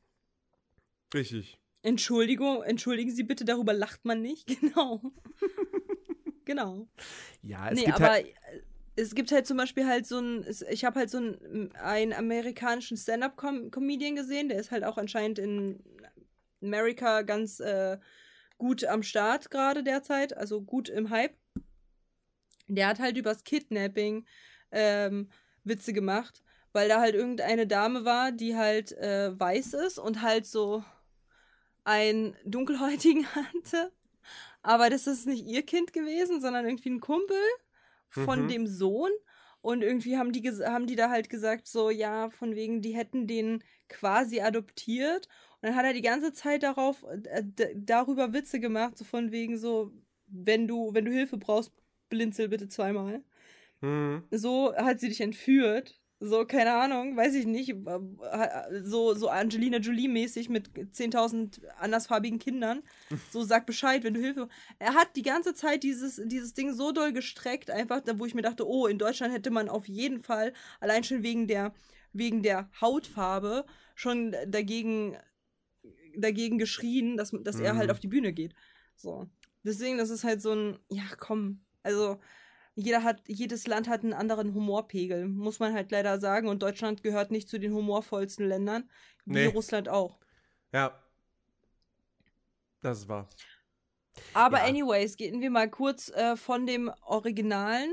[1.14, 1.60] richtig.
[1.82, 4.48] Entschuldigung, entschuldigen Sie bitte, darüber lacht man nicht.
[4.62, 5.02] Genau.
[6.46, 6.88] genau.
[7.42, 8.28] Ja, es nee, gibt aber halt.
[8.96, 12.98] es gibt halt zum Beispiel halt so ein, ich habe halt so einen, einen amerikanischen
[12.98, 15.84] Stand-up-Comedian gesehen, der ist halt auch anscheinend in
[16.62, 17.98] Amerika ganz äh,
[18.58, 21.36] gut am Start gerade derzeit, also gut im Hype.
[22.68, 24.26] Der hat halt übers Kidnapping
[24.72, 25.30] ähm,
[25.64, 26.43] Witze gemacht,
[26.74, 30.84] weil da halt irgendeine Dame war, die halt äh, weiß ist und halt so
[31.84, 33.92] einen dunkelhäutigen hatte.
[34.62, 37.38] aber das ist nicht ihr Kind gewesen, sondern irgendwie ein Kumpel
[38.10, 38.48] von Mhm.
[38.48, 39.12] dem Sohn.
[39.62, 43.28] Und irgendwie haben die, haben die da halt gesagt, so, ja, von wegen, die hätten
[43.28, 45.30] den quasi adoptiert.
[45.62, 47.44] Und dann hat er die ganze Zeit darauf, äh,
[47.76, 49.92] darüber Witze gemacht, so von wegen so,
[50.28, 51.72] wenn du, wenn du Hilfe brauchst,
[52.10, 53.24] blinzel bitte zweimal.
[53.82, 54.24] Mhm.
[54.32, 56.00] So hat sie dich entführt.
[56.26, 57.76] So, keine Ahnung, weiß ich nicht.
[58.84, 62.82] So, so Angelina Jolie-mäßig mit 10.000 andersfarbigen Kindern.
[63.32, 64.48] So, sag Bescheid, wenn du Hilfe.
[64.80, 68.36] Er hat die ganze Zeit dieses, dieses Ding so doll gestreckt, einfach, da wo ich
[68.36, 71.74] mir dachte, oh, in Deutschland hätte man auf jeden Fall, allein schon wegen der,
[72.14, 75.18] wegen der Hautfarbe, schon dagegen,
[76.16, 77.78] dagegen geschrien, dass, dass er Mhm.
[77.80, 78.54] halt auf die Bühne geht.
[78.96, 79.28] So.
[79.64, 82.20] Deswegen, das ist halt so ein, ja, komm, also
[82.76, 86.48] jeder hat, jedes Land hat einen anderen Humorpegel, muss man halt leider sagen.
[86.48, 88.90] Und Deutschland gehört nicht zu den humorvollsten Ländern,
[89.26, 89.46] wie Nee.
[89.46, 90.20] Russland auch.
[90.72, 91.00] Ja.
[92.82, 93.30] Das ist wahr.
[94.34, 94.66] Aber Ja.
[94.66, 97.92] anyways, gehen wir mal kurz äh, von dem Originalen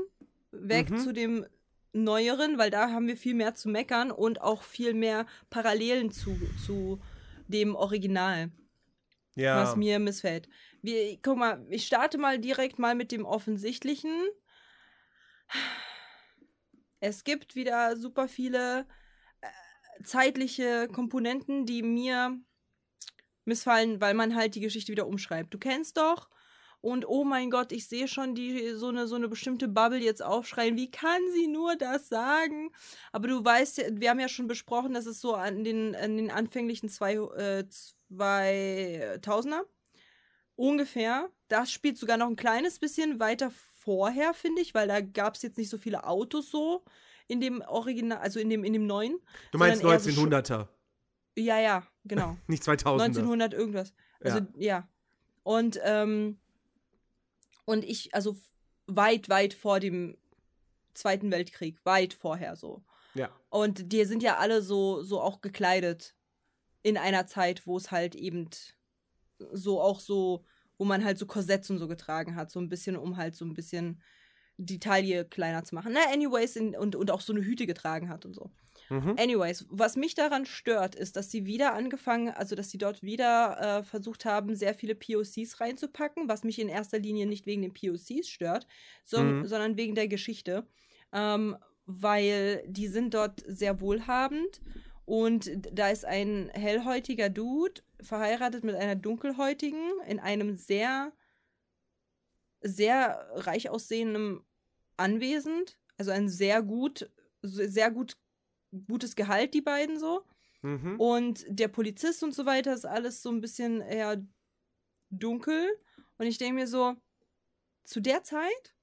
[0.51, 0.97] weg Mhm.
[0.97, 1.45] zu dem
[1.93, 6.37] Neueren, weil da haben wir viel mehr zu meckern und auch viel mehr Parallelen zu,
[6.65, 7.01] zu
[7.47, 8.51] dem Original,
[9.35, 9.61] Ja.
[9.61, 10.47] was mir missfällt.
[10.81, 14.11] Wir, guck mal, ich starte mal direkt mal mit dem Offensichtlichen.
[16.99, 18.85] Es gibt wieder super viele
[19.41, 22.39] äh, zeitliche Komponenten, die mir
[23.45, 25.53] missfallen, weil man halt die Geschichte wieder umschreibt.
[25.53, 26.29] Du kennst doch
[26.81, 30.23] und oh mein Gott, ich sehe schon die so eine so eine bestimmte Bubble jetzt
[30.23, 30.77] aufschreien.
[30.77, 32.71] Wie kann sie nur das sagen?
[33.11, 36.31] Aber du weißt, wir haben ja schon besprochen, dass es so an den an den
[36.31, 37.65] anfänglichen zwei äh,
[38.11, 39.61] 2000er
[40.55, 41.29] ungefähr.
[41.47, 43.51] Das spielt sogar noch ein kleines bisschen weiter
[43.83, 46.83] vorher, finde ich, weil da gab es jetzt nicht so viele Autos so
[47.27, 49.19] in dem Original, also in dem in dem neuen.
[49.51, 50.67] Du meinst sondern eher so 1900er,
[51.37, 52.37] Ja, ja, genau.
[52.47, 53.03] nicht 2000er.
[53.03, 53.93] 1900 irgendwas.
[54.19, 54.47] Also Ja.
[54.55, 54.89] ja.
[55.43, 56.39] Und ähm,
[57.65, 58.37] und ich also
[58.87, 60.17] weit weit vor dem
[60.93, 62.83] Zweiten Weltkrieg, weit vorher so.
[63.13, 63.29] Ja.
[63.49, 66.15] Und die sind ja alle so so auch gekleidet
[66.83, 68.49] in einer Zeit, wo es halt eben
[69.51, 70.43] so auch so,
[70.81, 73.45] wo man halt so Korsetts und so getragen hat, so ein bisschen um halt so
[73.45, 74.01] ein bisschen
[74.57, 75.93] die Taille kleiner zu machen.
[75.93, 78.49] Na, anyways, in, und, und auch so eine Hüte getragen hat und so.
[78.89, 79.15] Mhm.
[79.15, 83.59] Anyways, was mich daran stört, ist, dass sie wieder angefangen, also dass sie dort wieder
[83.61, 87.73] äh, versucht haben, sehr viele POCs reinzupacken, was mich in erster Linie nicht wegen den
[87.75, 88.65] POCs stört,
[89.05, 89.45] so, Mhm.
[89.45, 90.65] sondern wegen der Geschichte.
[91.13, 94.61] Ähm, weil die sind dort sehr wohlhabend
[95.11, 101.11] und da ist ein hellhäutiger Dude verheiratet mit einer dunkelhäutigen in einem sehr,
[102.61, 104.39] sehr reich aussehenden
[104.95, 105.77] Anwesend.
[105.97, 108.15] Also ein sehr gut, sehr gut,
[108.87, 110.25] gutes Gehalt, die beiden so.
[110.61, 110.97] Mhm.
[110.97, 114.25] Und der Polizist und so weiter ist alles so ein bisschen eher
[115.09, 115.77] dunkel.
[116.19, 116.95] Und ich denke mir so,
[117.83, 118.75] zu der Zeit?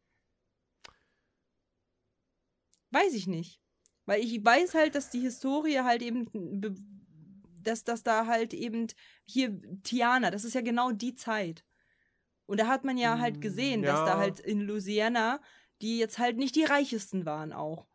[2.90, 3.62] Weiß ich nicht.
[4.08, 6.74] Weil ich weiß halt, dass die Historie halt eben, be-
[7.62, 8.86] dass das da halt eben
[9.26, 11.62] hier Tiana, das ist ja genau die Zeit.
[12.46, 14.06] Und da hat man ja halt Mm, gesehen, dass ja.
[14.06, 15.40] da halt in Louisiana
[15.82, 17.86] die jetzt halt nicht die reichesten waren auch.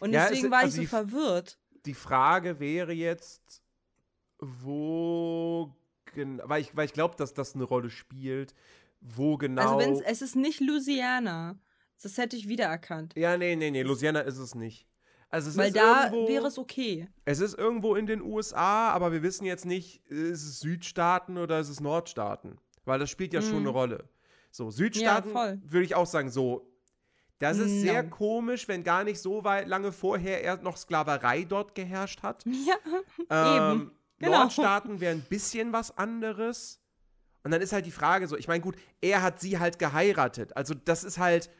[0.00, 1.58] Und Ja, es deswegen sind- war ich also so die- verwirrt.
[1.86, 3.62] Die Frage wäre jetzt,
[4.38, 5.74] wo
[6.14, 8.54] genau, weil ich, weil ich glaube, dass das eine Rolle spielt,
[9.00, 9.78] wo genau.
[9.78, 11.58] Also es ist nicht Louisiana.
[12.02, 13.14] Das hätte ich wiedererkannt.
[13.16, 14.86] ja, nee, nee, nee, Louisiana ist es nicht.
[15.30, 17.08] Also es Weil ist da irgendwo, wäre es okay.
[17.26, 21.58] Es ist irgendwo in den USA, aber wir wissen jetzt nicht, ist es Südstaaten oder
[21.60, 22.56] ist es Nordstaaten?
[22.84, 23.66] Weil das spielt ja schon Mhm.
[23.66, 24.04] eine Rolle.
[24.50, 25.60] So, Südstaaten voll.
[25.64, 26.64] würde ich auch sagen, so.
[27.40, 28.08] Das ist sehr No.
[28.10, 32.44] komisch, wenn gar nicht so weit lange vorher erst noch Sklaverei dort geherrscht hat.
[33.30, 34.38] Ja, Ähm, genau.
[34.38, 36.80] Nordstaaten wäre ein bisschen was anderes.
[37.44, 40.56] Und dann ist halt die Frage so, ich meine, gut, er hat sie halt geheiratet.
[40.56, 41.50] Also das ist halt,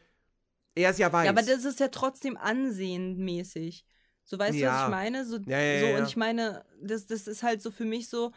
[0.75, 1.25] er ist ja weiß.
[1.25, 3.85] ja, aber das ist ja trotzdem ansehenmäßig.
[4.23, 4.83] So weißt du, was Ja.
[4.85, 5.25] ich meine?
[5.25, 5.97] So, Ja, ja, so ja, ja.
[5.99, 8.31] und ich meine, das, das ist halt so für mich so.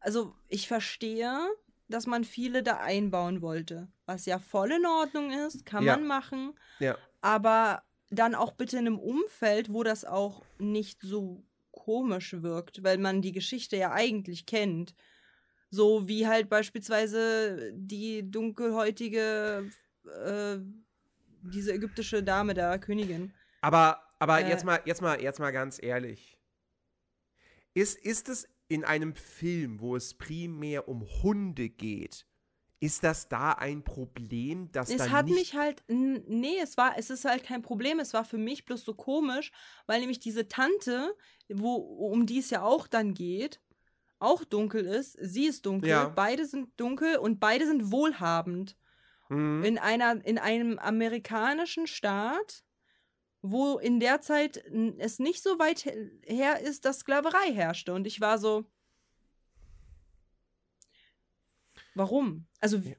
[0.00, 1.32] Also, ich verstehe,
[1.88, 3.88] dass man viele da einbauen wollte.
[4.06, 5.96] Was ja voll in Ordnung ist, kann Ja.
[5.96, 6.54] man machen.
[6.80, 6.96] ja.
[7.20, 12.98] aber dann auch bitte in einem Umfeld, wo das auch nicht so komisch wirkt, weil
[12.98, 14.94] man die Geschichte ja eigentlich kennt.
[15.70, 19.70] So wie halt beispielsweise die dunkelhäutige,
[20.04, 20.58] äh,
[21.42, 23.32] diese ägyptische Dame da, Königin.
[23.60, 24.48] Aber, aber Äh.
[24.48, 26.38] jetzt, mal, jetzt, mal, jetzt mal ganz ehrlich.
[27.74, 32.26] Ist, ist es in einem Film, wo es primär um Hunde geht,
[32.80, 37.24] ist das da ein Problem, dass Es hat mich halt, nee, es war, es ist
[37.24, 38.00] halt kein Problem.
[38.00, 39.52] Es war für mich bloß so komisch,
[39.86, 41.14] weil nämlich diese Tante,
[41.48, 43.60] wo, um die es ja auch dann geht,
[44.18, 45.16] auch dunkel ist.
[45.20, 45.90] Sie ist dunkel.
[45.90, 46.08] Ja.
[46.08, 48.76] Beide sind dunkel und beide sind wohlhabend.
[49.32, 49.64] Mhm.
[49.64, 52.64] In, einer, in einem amerikanischen Staat,
[53.40, 54.56] wo in der Zeit
[54.98, 57.92] es nicht so weit he- her ist, dass Sklaverei herrschte.
[57.94, 58.64] Und ich war so.
[61.94, 62.46] Warum?
[62.60, 62.96] Also, w-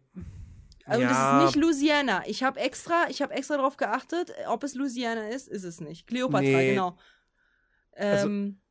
[0.85, 1.09] also Ja.
[1.09, 2.23] das ist nicht Louisiana.
[2.27, 6.07] Ich habe extra, ich habe extra darauf geachtet, ob es Louisiana ist, ist es nicht.
[6.07, 6.69] Cleopatra, Nee.
[6.71, 6.97] genau.
[7.93, 8.61] Also- Ähm,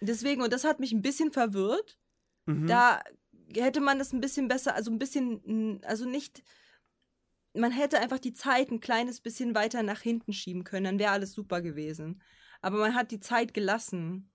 [0.00, 1.98] deswegen, und das hat mich ein bisschen verwirrt.
[2.46, 2.66] Mhm.
[2.66, 3.02] Da
[3.54, 6.42] hätte man das ein bisschen besser, also ein bisschen, also nicht,
[7.54, 11.12] man hätte einfach die Zeit ein kleines bisschen weiter nach hinten schieben können, dann wäre
[11.12, 12.22] alles super gewesen.
[12.60, 14.30] Aber man hat die Zeit gelassen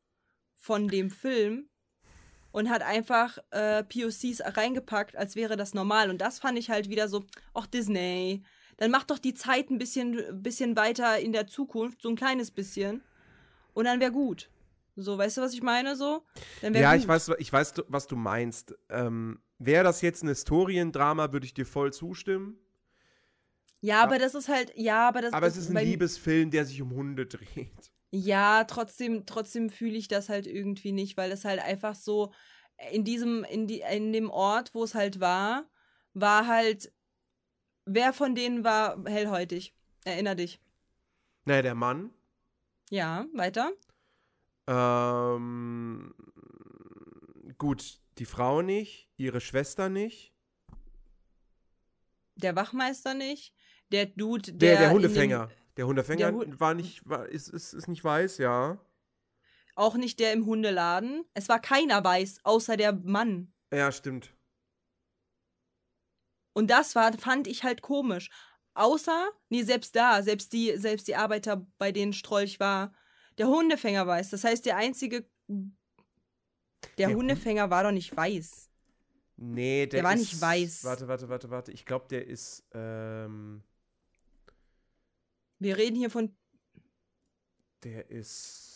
[0.56, 1.70] von dem Film
[2.52, 6.10] und hat einfach äh, POCs reingepackt, als wäre das normal.
[6.10, 8.44] Und das fand ich halt wieder so, ach Disney,
[8.78, 12.52] dann mach doch die Zeit ein bisschen, bisschen weiter in der Zukunft, so ein kleines
[12.52, 13.04] bisschen.
[13.74, 14.50] Und dann wäre gut.
[14.96, 15.96] So, weißt du, was ich meine?
[15.96, 16.24] So?
[16.62, 18.76] Ja, ich weiß, ich weiß, was du meinst.
[18.90, 22.58] Ähm, Wäre das jetzt ein Historiendrama, würde ich dir voll zustimmen.
[23.80, 26.82] Ja, aber das ist halt, ja, aber das Aber es ist ein Liebesfilm, der sich
[26.82, 27.92] um Hunde dreht.
[28.12, 32.32] Ja, trotzdem, trotzdem fühle ich das halt irgendwie nicht, weil es halt einfach so
[32.92, 35.70] in diesem, in die, in dem Ort, wo es halt war,
[36.14, 36.94] war halt,
[37.86, 39.74] wer von denen war hellhäutig?
[40.06, 40.62] Erinner dich.
[41.46, 42.12] Naja, der Mann.
[42.90, 43.72] Ja, weiter.
[44.68, 46.14] Ähm,
[47.58, 50.34] gut, die Frau nicht, ihre Schwester nicht.
[52.36, 53.54] Der Wachmeister nicht.
[53.92, 54.80] Der Dude, Der, der.
[54.80, 55.48] der Hundefänger.
[55.48, 58.80] Dem, Der Hundefänger der Hu- war nicht, war, ist, ist, ist nicht weiß, ja.
[59.76, 61.26] auch nicht der im Hundeladen.
[61.34, 63.54] Es war keiner weiß, außer der Mann.
[63.74, 64.34] Ja, stimmt.
[66.56, 68.30] Und das war, fand ich halt komisch.
[68.76, 72.94] Außer, nee, selbst da, selbst die, selbst die Arbeiter, bei denen Strolch war,
[73.38, 74.30] der Hundefänger weiß.
[74.30, 75.26] Das heißt, der einzige.
[75.48, 75.68] Der,
[76.98, 78.70] Der Hund- Hundefänger war doch nicht weiß.
[79.38, 80.84] Nee, der, Der war ist, nicht weiß.
[80.84, 81.72] Warte, warte, warte, warte.
[81.72, 83.64] Ich glaube, der ist, ähm,
[85.60, 86.36] Wir reden hier von.
[87.84, 88.70] der ist.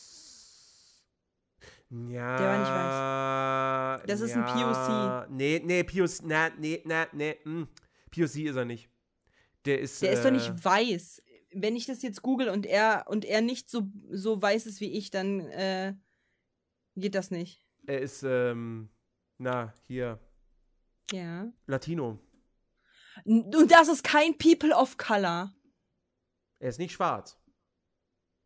[1.89, 2.37] Ja.
[2.37, 4.07] Der war nicht weiß.
[4.07, 7.63] Das ist ein ja, Nee, nee, POC, na, nee, na, nee, mm.
[8.11, 8.89] POC ist er nicht.
[9.65, 10.01] Der ist.
[10.01, 11.21] Der ist äh, doch nicht weiß.
[11.61, 14.91] Wenn ich das jetzt google und er und er nicht so, so weiß ist wie
[14.97, 15.95] ich, dann äh,
[16.95, 17.65] geht das nicht.
[17.85, 18.89] Er ist, ähm,
[19.37, 20.19] na, hier,
[21.11, 21.51] Ja.
[21.65, 22.19] Latino.
[23.25, 25.53] Und das ist kein People of Color.
[26.59, 27.37] Er ist nicht schwarz.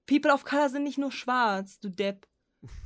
[0.06, 2.28] People of Color sind nicht nur schwarz, du Depp.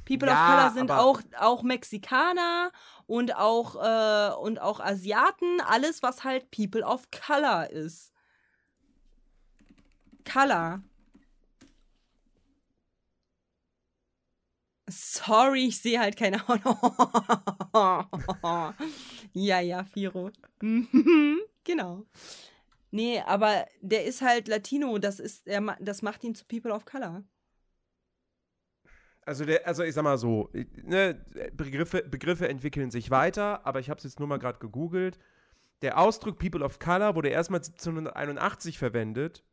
[0.06, 2.72] People Ja, of Color sind auch, auch Mexikaner
[3.08, 5.60] und auch, äh, und auch Asiaten.
[5.62, 8.14] Alles, was halt People of Color ist.
[10.26, 10.84] Color.
[14.88, 16.38] Sorry, ich sehe halt keine
[19.34, 20.32] Ja, ja, Firo.
[21.68, 22.06] Genau.
[22.92, 26.86] Nee, aber der ist halt Latino, das ist, ma- das macht ihn zu People of
[26.86, 27.24] Color.
[29.26, 30.52] Also, der, also ich sag mal so,
[30.84, 35.18] ne, Begriffe, Begriffe entwickeln sich weiter, aber ich habe es jetzt nur mal gerade gegoogelt.
[35.82, 39.44] Der Ausdruck People of Color wurde erstmal 1781 verwendet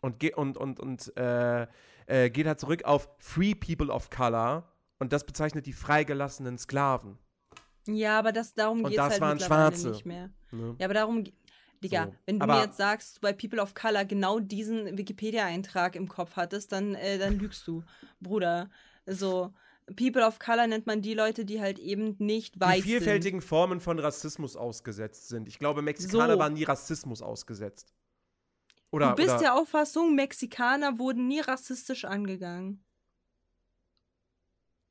[0.00, 1.66] und, ge und, und, und äh,
[2.06, 4.64] äh, geht halt zurück auf Free People of Color
[4.98, 7.18] und das bezeichnet die freigelassenen Sklaven.
[7.88, 9.90] Ja, aber das, darum geht es halt waren Schwarze.
[9.90, 10.30] nicht mehr.
[10.50, 10.74] Ne?
[10.78, 11.24] Ja, aber darum,
[11.84, 12.14] Digga, So.
[12.26, 16.08] wenn du Aber- mir jetzt sagst, du bei People of Color genau diesen Wikipedia-Eintrag im
[16.08, 17.84] Kopf hattest, dann, äh, dann lügst du,
[18.20, 18.70] Bruder.
[19.06, 19.52] So,
[19.94, 23.80] People of Color nennt man die Leute, die halt eben nicht weiß Die vielfältigen Formen
[23.80, 25.46] von Rassismus ausgesetzt sind.
[25.46, 26.38] Ich glaube, Mexikaner So.
[26.40, 27.92] waren nie Rassismus ausgesetzt.
[28.90, 32.82] Oder, Du bist oder der Auffassung, Mexikaner wurden nie rassistisch angegangen.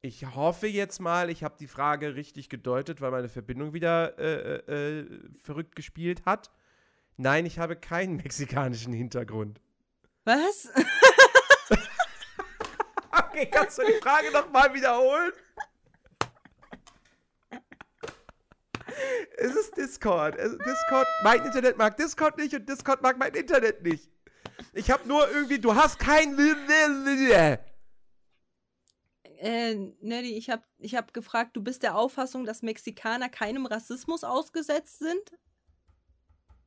[0.02, 4.58] Ich hoffe jetzt mal, ich habe die Frage richtig gedeutet, weil meine Verbindung wieder äh,
[4.68, 6.52] äh, äh, verrückt gespielt hat.
[7.18, 9.62] Nein, ich habe keinen mexikanischen Hintergrund.
[10.24, 10.70] Was?
[13.36, 15.34] Okay, kannst du die Frage nochmal wiederholen?
[19.38, 20.38] Es ist Discord.
[20.38, 21.08] Discord.
[21.24, 24.10] Mein Internet mag Discord nicht und Discord mag mein Internet nicht.
[24.74, 26.38] Ich habe nur irgendwie, du hast kein.
[29.38, 34.24] Äh, Nelly, ich hab, ich hab gefragt, du bist der Auffassung, dass Mexikaner keinem Rassismus
[34.24, 35.32] ausgesetzt sind?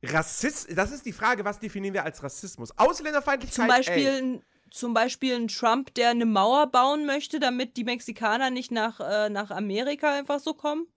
[0.03, 2.71] Rassist, das ist die Frage, was definieren wir als Rassismus?
[2.77, 3.55] Ausländerfeindlichkeit.
[3.55, 4.41] Zum Beispiel, ey.
[4.71, 9.29] zum Beispiel ein Trump, der eine Mauer bauen möchte, damit die Mexikaner nicht nach, äh,
[9.29, 10.87] nach Amerika einfach so kommen?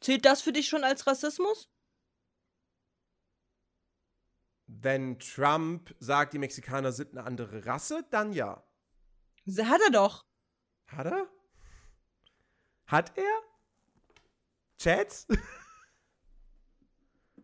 [0.00, 1.68] Zählt das für dich schon als Rassismus?
[4.66, 8.62] Wenn Trump sagt, die Mexikaner sind eine andere Rasse, dann ja.
[9.56, 10.26] Hat er doch.
[10.88, 11.26] Hat er?
[12.86, 13.42] Hat er?
[14.78, 15.26] Chats?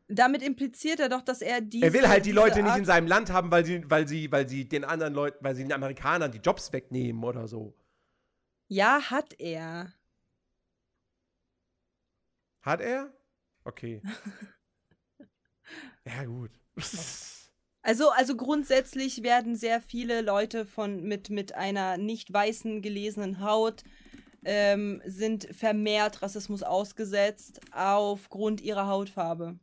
[0.08, 1.86] Damit impliziert er doch, dass er diese.
[1.86, 4.30] Er will halt die Leute nicht Art- in seinem Land haben, weil sie, weil sie,
[4.30, 7.74] weil sie den anderen Leuten, weil sie den Amerikanern die Jobs wegnehmen oder so.
[8.68, 9.92] Ja, hat er.
[12.64, 13.12] Hat er?
[13.64, 14.00] Okay.
[16.04, 16.50] ja, gut.
[17.86, 23.84] Also, also grundsätzlich werden sehr viele Leute von mit, mit einer nicht weißen gelesenen Haut
[24.42, 29.58] ähm, sind vermehrt Rassismus ausgesetzt aufgrund ihrer Hautfarbe.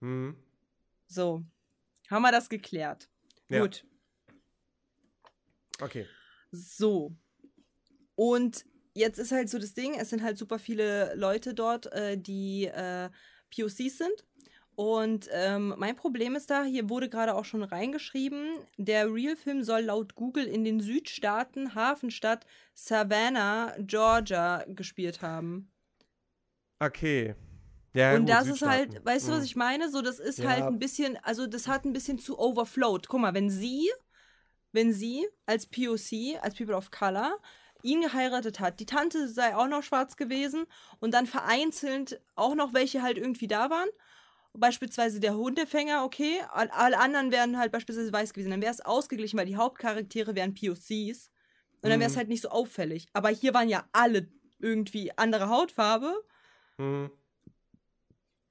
[0.00, 0.42] hm.
[1.06, 1.44] So.
[2.08, 3.10] Haben wir das geklärt.
[3.50, 3.60] Ja.
[3.60, 3.84] Gut.
[5.82, 6.06] Okay.
[6.50, 7.14] So.
[8.14, 8.64] Und
[8.98, 12.66] jetzt ist halt so das Ding, es sind halt super viele Leute dort, äh, die
[12.66, 13.08] äh,
[13.54, 14.24] POCs sind.
[14.74, 19.80] Und ähm, mein Problem ist da, hier wurde gerade auch schon reingeschrieben, der Real-Film soll
[19.80, 25.72] laut Google in den Südstaaten Hafenstadt Savannah, Georgia gespielt haben.
[26.78, 27.34] Okay.
[27.94, 29.44] Ja, und gut, das ist halt, weißt du, was Hm.
[29.44, 29.90] ich meine?
[29.90, 30.48] So, das ist Ja.
[30.50, 33.08] halt ein bisschen, also das hat ein bisschen zu overflowed.
[33.08, 33.90] Guck mal, wenn sie,
[34.72, 37.36] wenn sie als POC, als People of Color,
[37.82, 40.66] ihn geheiratet hat, die Tante sei auch noch schwarz gewesen
[41.00, 43.88] und dann vereinzelt auch noch welche halt irgendwie da waren.
[44.54, 48.50] Beispielsweise der Hundefänger, okay, all- alle anderen wären halt beispielsweise weiß gewesen.
[48.50, 51.30] Dann wäre es ausgeglichen, weil die Hauptcharaktere wären POCs.
[51.82, 52.18] Und dann wäre es Mhm.
[52.18, 53.06] halt nicht so auffällig.
[53.12, 56.12] Aber hier waren ja alle irgendwie andere Hautfarbe
[56.78, 57.10] Hm.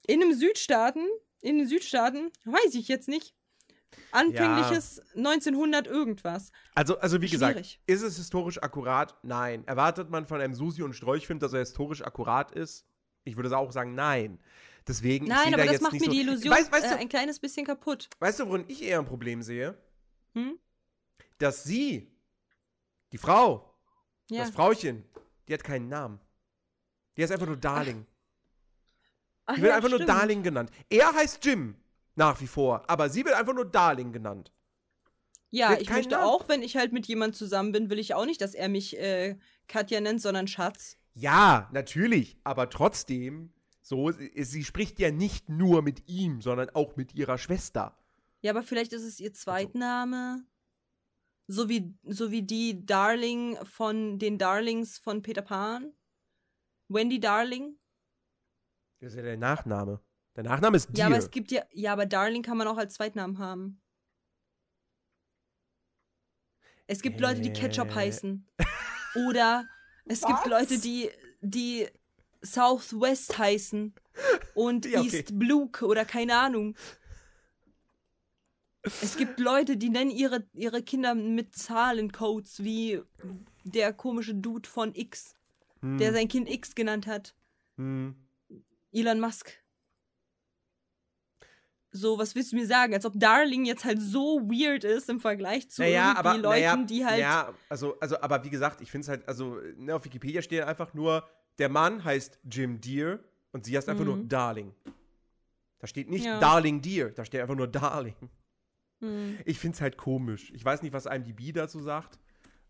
[0.05, 1.05] in einem Südstaaten,
[1.41, 3.33] in den Südstaaten, weiß ich jetzt nicht.
[4.11, 6.51] Anfängliches 1900 irgendwas.
[6.75, 7.81] Also, also wie gesagt, Schwierig.
[7.87, 9.17] ist es historisch akkurat?
[9.23, 9.65] Nein.
[9.67, 12.85] Erwartet man von einem Susi- und Sträuchfilm, dass er historisch akkurat ist?
[13.23, 14.39] Ich würde auch sagen, nein.
[14.87, 16.97] Deswegen, Nein, aber da das jetzt macht mir so, die Illusion Weißt, weißt, äh, du,
[16.97, 18.09] ein kleines bisschen kaputt.
[18.19, 19.77] weißt du, worin ich eher ein Problem sehe?
[20.33, 20.57] Hm?
[21.39, 22.09] Dass sie,
[23.11, 23.73] die Frau,
[24.29, 24.43] Ja.
[24.45, 25.03] das Frauchen,
[25.47, 26.19] die hat keinen Namen.
[27.17, 28.05] Die heißt einfach nur Darling.
[29.45, 30.09] Ach Die wird ja, einfach nur stimmt.
[30.09, 30.71] Darling genannt.
[30.89, 31.75] Er heißt Jim,
[32.17, 32.83] nach wie vor.
[32.89, 34.51] Aber sie wird einfach nur Darling genannt.
[35.49, 36.25] Ja, wird ich möchte Namen.
[36.25, 38.97] auch, wenn ich halt mit jemand zusammen bin, will ich auch nicht, dass er mich
[38.99, 40.97] äh, Katja nennt, sondern Schatz.
[41.13, 42.37] Ja, natürlich.
[42.43, 47.37] Aber trotzdem, so, sie sie spricht ja nicht nur mit ihm, sondern auch mit ihrer
[47.37, 47.97] Schwester.
[48.41, 50.43] Ja, aber vielleicht ist es ihr Zweitname.
[51.47, 55.93] So wie, so wie die Darling von den Darlings von Peter Pan.
[56.89, 57.77] Wendy Darling.
[58.99, 60.01] Das ist ja der Nachname.
[60.37, 60.97] Der Nachname ist Dear.
[60.99, 63.81] Ja, aber es gibt ja, ja, aber Darling kann man auch als Zweitnamen haben.
[66.85, 67.95] Es gibt Leute, die Ketchup Äh.
[67.95, 68.47] heißen.
[69.27, 69.67] Oder
[70.05, 70.45] es gibt Was?
[70.47, 71.09] Leute, die,
[71.41, 71.87] die
[72.41, 73.93] Southwest heißen.
[74.53, 75.07] Und Ja, okay.
[75.17, 76.75] East Blue oder keine Ahnung.
[79.01, 83.01] Es gibt Leute, die nennen ihre, ihre Kinder mit Zahlencodes, wie
[83.65, 85.33] der komische Dude von X,
[85.81, 87.35] Hm, der sein Kind X genannt hat.
[87.75, 88.15] hm.
[88.93, 89.51] Elon Musk.
[91.97, 92.93] So, was willst du mir sagen?
[92.93, 96.75] Als ob Darling jetzt halt so weird ist im Vergleich zu Naja, aber, Leuten, naja,
[96.77, 97.19] die halt.
[97.19, 100.63] Ja, also, also, aber wie gesagt, ich finde es halt, also, ne, auf Wikipedia steht
[100.63, 103.19] einfach nur, der Mann heißt Jim Deere
[103.51, 104.29] und sie heißt einfach nur Mhm.
[104.29, 104.73] Darling.
[105.79, 106.39] Da steht nicht Ja.
[106.39, 108.15] Darling Deer, da steht einfach nur Darling.
[109.01, 109.37] Hm.
[109.45, 110.51] Ich finde es halt komisch.
[110.55, 112.17] Ich weiß nicht, was IMDb dazu sagt.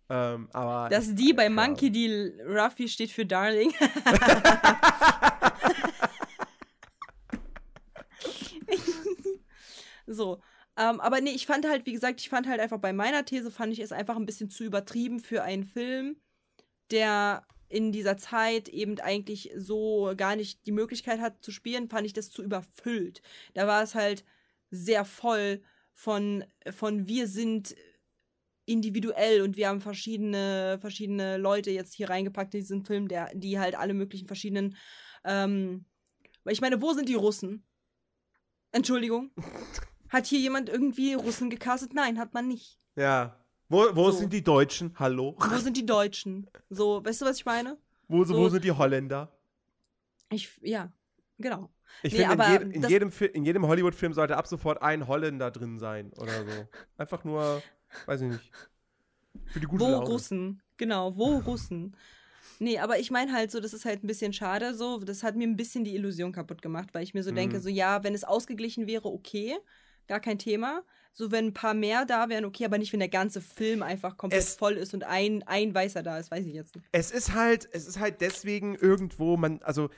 [0.09, 0.89] Ähm, aber.
[0.89, 2.33] Das die bei Monkey D.
[2.47, 3.73] Ruffy steht für Darling.
[10.07, 10.41] so.
[10.77, 13.51] Ähm, aber nee, ich fand halt, wie gesagt, ich fand halt einfach bei meiner These,
[13.51, 16.17] fand ich es einfach ein bisschen zu übertrieben für einen Film,
[16.91, 22.05] der in dieser Zeit eben eigentlich so gar nicht die Möglichkeit hat zu spielen, fand
[22.05, 23.21] ich das zu überfüllt.
[23.53, 24.23] Da war es halt
[24.69, 25.61] sehr voll
[25.93, 27.75] von, von wir sind
[28.65, 33.59] individuell und wir haben verschiedene, verschiedene Leute jetzt hier reingepackt in diesen Film, der, die
[33.59, 34.77] halt alle möglichen verschiedenen,
[35.23, 35.85] ähm,
[36.43, 37.65] weil ich meine, wo sind die Russen?
[38.71, 39.31] Entschuldigung.
[40.09, 41.93] Hat hier jemand irgendwie Russen gecastet?
[41.93, 42.79] Nein, hat man nicht.
[42.95, 43.37] Ja.
[43.69, 44.19] Wo, wo So.
[44.19, 44.93] sind die Deutschen?
[44.97, 45.35] Hallo?
[45.37, 46.49] Wo sind die Deutschen?
[46.69, 47.77] So, weißt du, was ich meine?
[48.07, 48.35] Wo, So.
[48.35, 49.31] wo sind die Holländer?
[50.29, 50.91] Ich, ja,
[51.37, 51.69] genau.
[52.03, 55.51] Ich Nee, finde, in, jedem- in jedem, in jedem Hollywood-Film sollte ab sofort ein Holländer
[55.51, 56.67] drin sein oder so.
[56.97, 57.61] Einfach nur,
[58.05, 58.51] weiß ich nicht.
[59.47, 60.05] Für die gute Wo Laune.
[60.05, 60.61] Russen?
[60.77, 61.95] Genau, wo Russen?
[62.59, 64.99] Nee, aber ich meine halt so, das ist halt ein bisschen schade so.
[64.99, 67.35] Das hat mir ein bisschen die Illusion kaputt gemacht, weil ich mir so Mhm.
[67.35, 69.57] denke, so ja, wenn es ausgeglichen wäre, okay,
[70.07, 70.83] gar kein Thema.
[71.13, 74.17] So, wenn ein paar mehr da wären, okay, aber nicht, wenn der ganze Film einfach
[74.17, 76.87] komplett Es- voll ist und ein, ein Weißer da ist, weiß ich jetzt nicht.
[76.91, 79.89] Es ist halt, es ist halt deswegen irgendwo, man, also.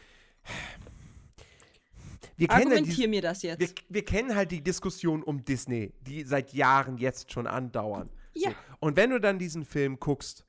[2.37, 3.59] Wir kennen, Argumentier die, mir das jetzt.
[3.59, 8.09] wir, wir kennen halt die Diskussion um Disney, die seit Jahren jetzt schon andauern.
[8.33, 8.51] Ja.
[8.51, 8.55] So.
[8.79, 10.45] Und wenn du dann diesen Film guckst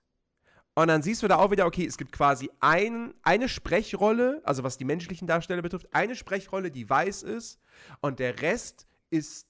[0.76, 4.62] Und dann siehst du da auch wieder, okay, es gibt quasi ein, eine Sprechrolle, also
[4.62, 7.58] was die menschlichen Darsteller betrifft, eine Sprechrolle, die weiß ist
[8.00, 9.48] und der Rest ist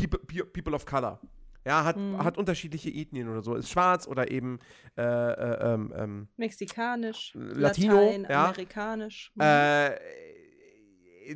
[0.00, 1.20] People, Pe- people of Color.
[1.66, 2.22] Ja, hat, Mhm.
[2.24, 3.54] hat unterschiedliche Ethnien oder so.
[3.54, 4.58] Ist schwarz oder eben
[4.96, 8.44] äh, äh, ähm, ähm, Mexikanisch, Latino, Latein, ja.
[8.46, 9.30] amerikanisch.
[9.34, 9.42] Mhm.
[9.42, 9.90] äh,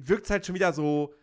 [0.01, 1.15] wirkt halt schon wieder so.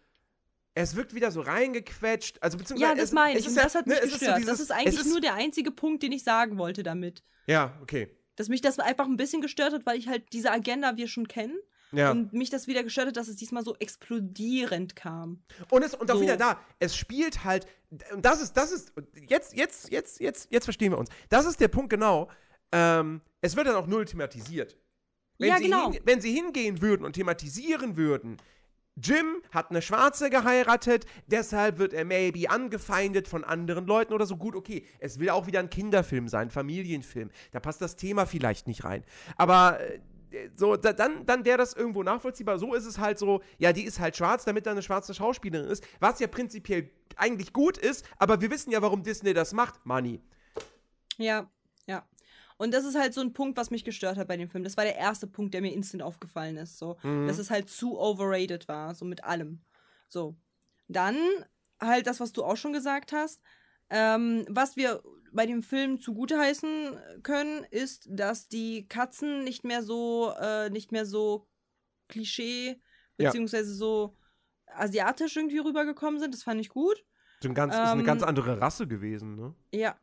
[0.74, 2.42] Es wirkt wieder so reingequetscht.
[2.42, 3.46] Also beziehungsweise ja, das meine ich.
[3.46, 4.38] ist Und ja- das hat ne, mich es ist so gestört.
[4.38, 7.24] dieses- das ist eigentlich ist- nur der einzige Punkt, den ich sagen wollte damit.
[7.48, 8.16] Ja, okay.
[8.38, 11.28] Dass mich das einfach ein bisschen gestört hat, weil ich halt diese Agenda wir schon
[11.28, 11.58] kennen.
[11.92, 12.12] Ja.
[12.12, 15.42] Und mich das wieder gestört hat, dass es diesmal so explodierend kam.
[15.70, 16.22] Und, es, und auch So.
[16.22, 17.68] wieder da, es spielt halt,
[18.14, 18.94] und das ist, das ist,
[19.28, 21.10] jetzt, jetzt, jetzt, jetzt, jetzt verstehen wir uns.
[21.30, 22.30] Das ist der Punkt genau.
[22.72, 24.78] Ähm, es wird dann auch null thematisiert.
[25.38, 25.92] Wenn Ja, sie genau.
[25.92, 28.38] Hin, wenn sie hingehen würden und thematisieren würden,
[28.98, 34.36] Jim hat eine Schwarze geheiratet, deshalb wird er maybe angefeindet von anderen Leuten oder so.
[34.36, 37.32] Gut, okay, es will auch wieder ein Kinderfilm sein, ein Familienfilm.
[37.52, 39.04] Da passt das Thema vielleicht nicht rein.
[39.38, 40.00] Aber äh,
[40.56, 42.58] so, da, dann, dann wäre das irgendwo nachvollziehbar.
[42.60, 45.70] So ist es halt so, ja, die ist halt schwarz, damit da eine schwarze Schauspielerin
[45.70, 49.86] ist, was ja prinzipiell eigentlich gut ist, aber wir wissen ja, warum Disney das macht.
[49.86, 50.22] Money.
[51.18, 51.50] Ja,
[51.88, 52.08] ja.
[52.58, 54.64] Und das ist halt so ein Punkt, was mich gestört hat bei dem Film.
[54.64, 56.78] Das war der erste Punkt, der mir instant aufgefallen ist.
[56.78, 57.28] So, Mhm.
[57.28, 59.62] dass es halt zu overrated war, so mit allem.
[60.08, 60.36] So.
[60.88, 61.18] Dann
[61.80, 63.42] halt das, was du auch schon gesagt hast.
[63.90, 65.02] Ähm, was wir
[65.32, 70.92] bei dem Film zugute heißen können, ist, dass die Katzen nicht mehr so, äh, nicht
[70.92, 71.48] mehr so
[72.10, 72.82] Klischee,
[73.18, 73.30] Ja.
[73.30, 74.18] beziehungsweise so
[74.68, 76.34] asiatisch irgendwie rübergekommen sind.
[76.34, 77.04] Das fand ich gut.
[77.42, 79.56] So ein ganz, ist eine Ähm, ganz andere Rasse gewesen, ne?
[79.74, 79.96] Ja,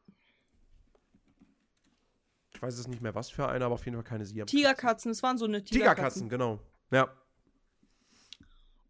[2.54, 4.46] Ich weiß es nicht mehr, was für eine, aber auf jeden Fall keine Siam.
[4.46, 6.24] Tigerkatzen, es waren so eine Tigerkatzen.
[6.24, 6.58] Tigerkatzen, genau.
[6.90, 7.08] Ja.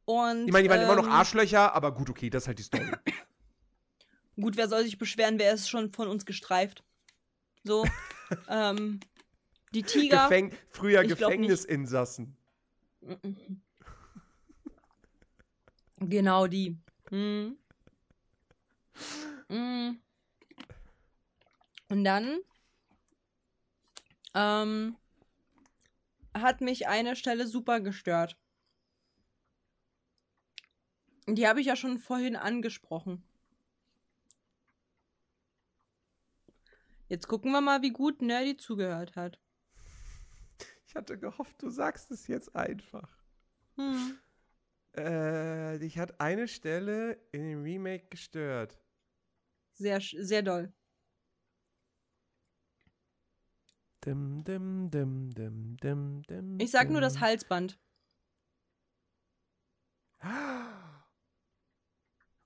[0.07, 2.59] Und, Ich meine, die waren immer noch ähm, Arschlöcher, aber gut, okay, das ist halt
[2.59, 2.91] die Story.
[4.41, 6.85] Gut, wer soll sich beschweren, wer ist schon von uns gestreift?
[7.65, 7.85] So.
[8.49, 9.01] ähm,
[9.75, 10.29] die Tiger.
[10.29, 11.05] Gefäng früher.
[11.05, 12.37] Gefängnisinsassen.
[15.97, 16.79] Genau die.
[17.11, 17.59] Mhm.
[19.49, 20.01] Mhm.
[21.89, 22.39] Und dann
[24.35, 24.97] ähm,
[26.35, 28.37] hat mich eine Stelle super gestört.
[31.27, 33.23] Die habe ich ja schon vorhin angesprochen.
[37.09, 39.41] Jetzt gucken wir mal, wie gut Nerdy zugehört hat.
[40.87, 43.11] Ich hatte gehofft, du sagst es jetzt einfach.
[43.77, 44.19] Hm.
[44.93, 48.79] Äh, dich hat eine Stelle in dem Remake gestört.
[49.73, 50.73] Sehr, sehr doll.
[54.05, 57.21] Dim, dim, dim, dim, dim, dim, Ich sag nur das.
[57.21, 57.79] Halsband.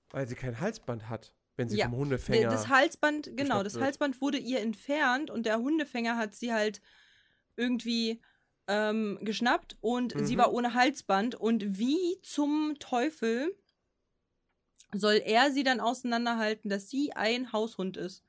[0.09, 2.49] Weil sie kein Halsband hat, wenn sie Ja, vom Hundefänger.
[2.49, 3.85] Das Halsband, genau, das wird.
[3.85, 6.81] Halsband wurde ihr entfernt und der Hundefänger hat sie halt
[7.55, 8.21] irgendwie
[8.67, 10.39] ähm, geschnappt und sie Mhm.
[10.39, 11.35] war ohne Halsband.
[11.35, 13.55] Und wie zum Teufel
[14.93, 18.23] soll er sie dann auseinanderhalten, dass sie ein Haushund ist?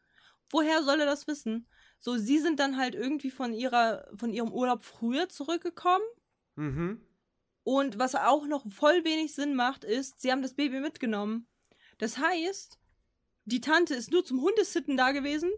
[0.50, 1.68] Woher soll er das wissen?
[2.00, 6.04] So, sie sind dann halt irgendwie von ihrer, von ihrem Urlaub früher zurückgekommen.
[6.56, 7.00] mhm.
[7.66, 11.46] Und was auch noch voll wenig Sinn macht, ist, sie haben das Baby mitgenommen.
[11.96, 12.78] Das heißt,
[13.44, 15.50] die Tante ist nur zum Hundesitten da gewesen.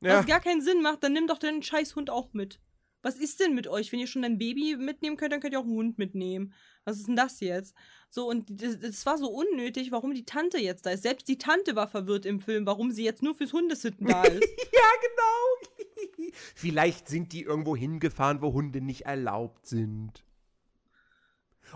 [0.00, 0.18] Ja.
[0.18, 2.60] Was gar keinen Sinn macht, dann nimm doch den Scheißhund auch mit.
[3.02, 3.92] Was ist denn mit euch?
[3.92, 6.54] Wenn ihr schon ein Baby mitnehmen könnt, dann könnt ihr auch einen Hund mitnehmen.
[6.84, 7.74] Was ist denn das jetzt?
[8.08, 11.02] So, und das, das war so unnötig, warum die Tante jetzt da ist.
[11.02, 14.42] Selbst die Tante war verwirrt im Film, warum sie jetzt nur fürs Hundesitten da ist.
[14.74, 16.30] Ja, genau.
[16.54, 20.24] Vielleicht sind die irgendwo hingefahren, wo Hunde nicht erlaubt sind.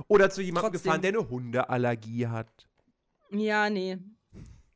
[0.06, 0.84] Oder zu jemandem Trotzdem.
[0.84, 2.68] gefahren, der eine Hundeallergie hat.
[3.30, 3.98] Ja, nee.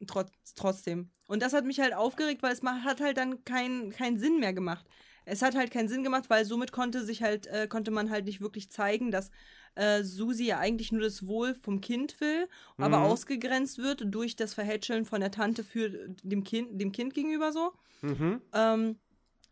[0.06, 1.10] Trotz, trotzdem.
[1.28, 4.52] Und das hat mich halt aufgeregt, weil es hat halt dann keinen keinen Sinn mehr
[4.52, 4.86] gemacht.
[5.24, 8.24] Es hat halt keinen Sinn gemacht, weil somit konnte sich halt, äh, konnte man halt
[8.24, 9.30] nicht wirklich zeigen, dass
[9.76, 13.04] äh, Susi ja eigentlich nur das Wohl vom Kind will, aber Mhm.
[13.04, 15.90] ausgegrenzt wird durch das Verhätscheln von der Tante für
[16.22, 17.72] dem Kind, dem Kind gegenüber so.
[18.02, 18.42] Mhm.
[18.52, 18.98] Ähm,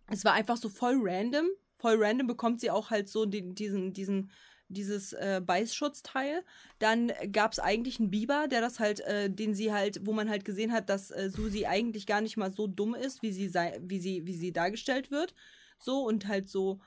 [0.08, 1.46] es war einfach so voll random.
[1.78, 4.30] Voll random bekommt sie auch halt so den, diesen, diesen,
[4.70, 6.44] dieses äh, Beißschutzteil.
[6.78, 10.30] Dann gab es eigentlich einen Biber, der das halt, äh, den sie halt, wo man
[10.30, 13.48] halt gesehen hat, dass äh, Susi eigentlich gar nicht mal so dumm ist, wie sie
[13.48, 15.34] sei, wie sie, wie sie dargestellt wird.
[15.78, 16.80] So und halt so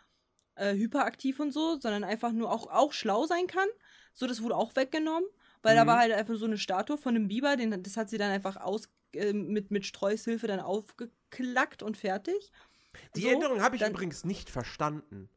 [0.55, 3.67] äh, hyperaktiv und so, sondern einfach nur auch, auch schlau sein kann.
[4.13, 5.27] So, das wurde auch weggenommen,
[5.61, 5.87] weil da Mhm.
[5.87, 8.57] war halt einfach so eine Statue von einem Biber, den, das hat sie dann einfach
[8.57, 12.51] aus, äh, mit, mit Streushilfe dann aufgeklackt und fertig.
[13.15, 15.29] Die So, Änderung habe ich dann- übrigens nicht verstanden.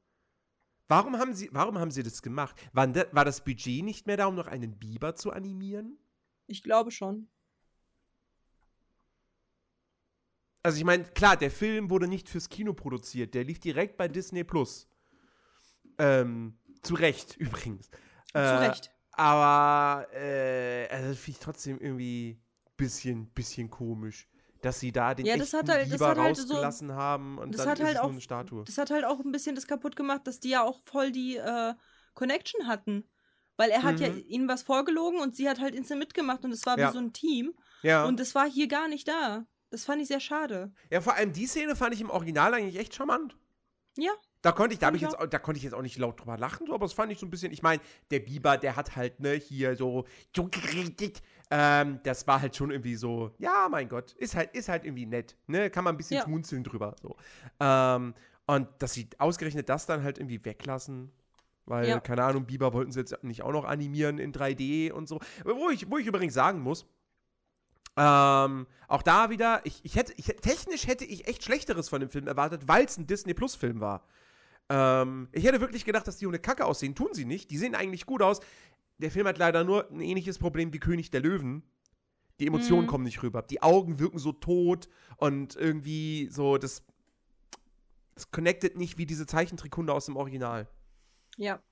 [0.88, 2.56] Warum haben sie, warum haben sie das gemacht?
[2.72, 5.98] War, war das Budget nicht mehr da, um noch einen Biber zu animieren?
[6.46, 7.28] Ich glaube schon.
[10.62, 14.08] Also ich meine, klar, der Film wurde nicht fürs Kino produziert, der lief direkt bei
[14.08, 14.88] Disney Plus.
[15.98, 17.88] Ähm, zu Recht übrigens.
[17.88, 18.92] Zu Äh, Recht.
[19.12, 22.38] Aber äh, also finde ich trotzdem irgendwie
[22.76, 24.28] bisschen, bisschen komisch,
[24.62, 27.52] dass sie da den Ja, das echten hat halt- Biber halt so- rausgelassen haben und
[27.52, 28.64] das dann hat ist halt es auch- nur eine Statue.
[28.64, 31.36] Das hat halt auch ein bisschen das kaputt gemacht, dass die ja auch voll die
[31.36, 31.74] äh,
[32.14, 33.08] Connection hatten.
[33.58, 34.24] Weil er hat ja Mhm.
[34.28, 36.88] ihnen was vorgelogen und sie hat halt instant mitgemacht und es war Ja.
[36.88, 37.54] wie so ein Team.
[37.82, 38.04] Ja.
[38.04, 39.46] Und das war hier gar nicht da.
[39.70, 40.72] Das fand ich sehr schade.
[40.90, 43.34] ja, vor allem die Szene fand ich im Original eigentlich echt charmant.
[43.96, 44.12] Ja.
[44.46, 45.98] Da konnte ich, da, hab Fand ich jetzt, auch- da konnte ich jetzt auch nicht
[45.98, 47.52] laut drüber lachen, so, aber das fand ich so ein bisschen.
[47.52, 47.82] Ich meine,
[48.12, 51.20] der Biber, der hat halt, ne, hier so, so geredet.
[51.50, 55.06] Ähm, das war halt schon irgendwie so, ja, mein Gott, ist halt, ist halt irgendwie
[55.06, 56.22] nett, ne, kann man ein bisschen Ja.
[56.24, 57.16] schmunzeln drüber, so.
[57.58, 58.14] Ähm,
[58.46, 61.10] und dass sie ausgerechnet das dann halt irgendwie weglassen,
[61.64, 61.98] weil, Ja.
[61.98, 65.18] keine Ahnung, Biber wollten sie jetzt nicht auch noch animieren in 3D und so.
[65.44, 66.86] Wo ich, wo ich übrigens sagen muss,
[67.96, 72.10] ähm, auch da wieder, ich, ich hätte, ich, technisch hätte ich echt Schlechteres von dem
[72.10, 74.06] Film erwartet, weil es ein Disney Plus Film war.
[74.68, 76.94] Ähm, ich hätte wirklich gedacht, dass die ohne Kacke aussehen.
[76.94, 77.50] Tun sie nicht.
[77.50, 78.40] Die sehen eigentlich gut aus.
[78.98, 81.62] Der Film hat leider nur ein ähnliches Problem wie König der Löwen.
[82.40, 82.88] Die Emotionen Mhm.
[82.88, 83.42] kommen nicht rüber.
[83.42, 86.82] Die Augen wirken so tot und irgendwie so, das,
[88.14, 90.68] das connectet nicht wie diese Zeichentrickkunde aus dem Original.
[91.36, 91.62] Ja.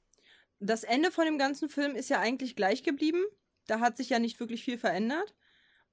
[0.60, 3.22] Das Ende von dem ganzen Film ist ja eigentlich gleich geblieben.
[3.66, 5.34] Da hat sich ja nicht wirklich viel verändert.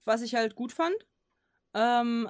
[0.06, 0.96] Was ich halt gut fand.
[1.74, 2.30] Ähm,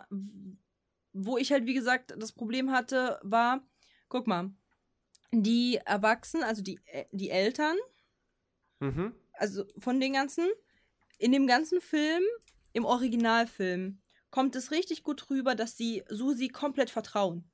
[1.13, 3.61] wo ich halt, wie gesagt, das Problem hatte, war,
[4.07, 4.51] guck mal,
[5.32, 7.78] die Erwachsenen, also die, äh, die Eltern,
[8.80, 9.14] Mhm.
[9.34, 10.48] also von den ganzen,
[11.18, 12.24] in dem ganzen Film,
[12.74, 14.02] im Originalfilm,
[14.32, 17.50] kommt es richtig gut rüber, dass sie Susi komplett vertrauen.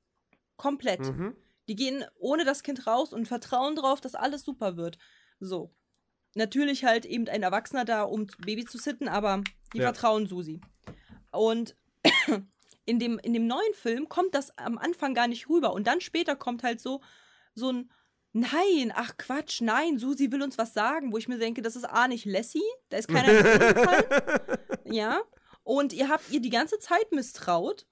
[0.56, 1.00] Komplett.
[1.00, 1.36] Mhm.
[1.68, 4.96] Die gehen ohne das Kind raus und vertrauen drauf, dass alles super wird.
[5.38, 5.74] So.
[6.34, 9.42] Natürlich halt eben ein Erwachsener da, um Baby zu sitten, aber
[9.74, 9.92] die Ja.
[9.92, 10.60] vertrauen Susi.
[11.32, 11.76] Und
[12.86, 15.72] in dem, in dem neuen Film kommt das am Anfang gar nicht rüber.
[15.72, 17.02] Und dann später kommt halt so,
[17.58, 17.90] so ein
[18.34, 21.84] Nein, ach Quatsch, nein, Susi will uns was sagen, wo ich mir denke, das ist
[21.84, 23.32] A nicht Lassie, da ist keiner
[23.72, 24.04] gefallen.
[24.84, 25.20] Ja.
[25.64, 27.86] Und ihr habt ihr die ganze Zeit misstraut.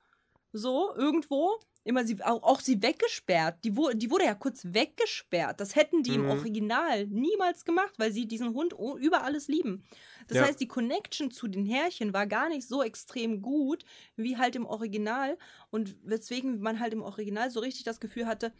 [0.52, 1.58] So, irgendwo.
[1.84, 3.64] Immer sie, auch, auch sie weggesperrt.
[3.64, 5.60] Die, wo, die wurde ja kurz weggesperrt.
[5.60, 6.30] Das hätten die im Mhm.
[6.30, 9.84] Original niemals gemacht, weil sie diesen Hund über alles lieben.
[10.28, 10.44] Das Ja.
[10.46, 13.84] heißt, die Connection zu den Härchen war gar nicht so extrem gut
[14.16, 15.38] wie halt im Original.
[15.70, 18.52] Und weswegen man halt im Original so richtig das Gefühl hatte,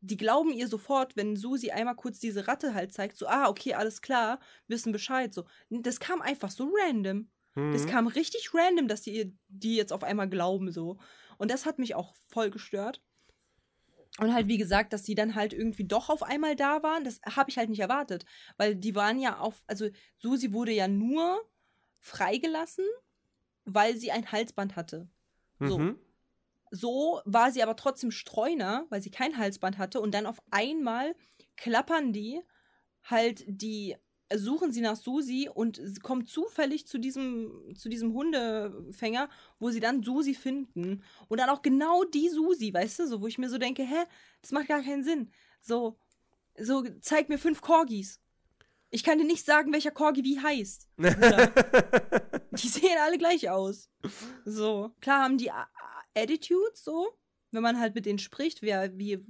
[0.00, 3.74] die glauben ihr sofort, wenn Susi einmal kurz diese Ratte halt zeigt, so, ah, okay,
[3.74, 4.38] alles klar,
[4.68, 5.32] wissen Bescheid.
[5.34, 5.44] So.
[5.70, 7.28] Das kam einfach so random.
[7.54, 7.86] Das Mhm.
[7.86, 10.98] kam richtig random, dass die die jetzt auf einmal glauben so.
[11.38, 13.02] Und das hat mich auch voll gestört.
[14.18, 17.20] Und halt, wie gesagt, dass die dann halt irgendwie doch auf einmal da waren, das
[17.24, 18.24] habe ich halt nicht erwartet.
[18.56, 19.88] Weil die waren ja auf, also
[20.18, 21.42] Susi wurde ja nur
[22.00, 22.84] freigelassen,
[23.64, 25.08] weil sie ein Halsband hatte.
[25.58, 25.78] So.
[25.78, 25.98] Mhm.
[26.70, 30.00] So war sie aber trotzdem Streuner, weil sie kein Halsband hatte.
[30.00, 31.14] Und dann auf einmal
[31.56, 32.40] klappern die
[33.04, 33.96] halt die,
[34.34, 40.02] suchen sie nach Susi und kommen zufällig zu diesem, zu diesem Hundefänger, wo sie dann
[40.02, 41.02] Susi finden.
[41.28, 44.04] Und dann auch genau die Susi, weißt du, so, wo ich mir so denke, hä,
[44.42, 45.30] das macht gar keinen Sinn.
[45.60, 45.98] So,
[46.58, 48.20] so, zeig mir fünf Corgis.
[48.90, 50.88] Ich kann dir nicht sagen, welcher Corgi wie heißt.
[50.96, 53.90] Die sehen alle gleich aus.
[54.44, 54.92] So.
[55.00, 55.50] Klar haben die
[56.16, 57.16] Attitudes so,
[57.52, 59.24] wenn man halt mit denen spricht, wer wie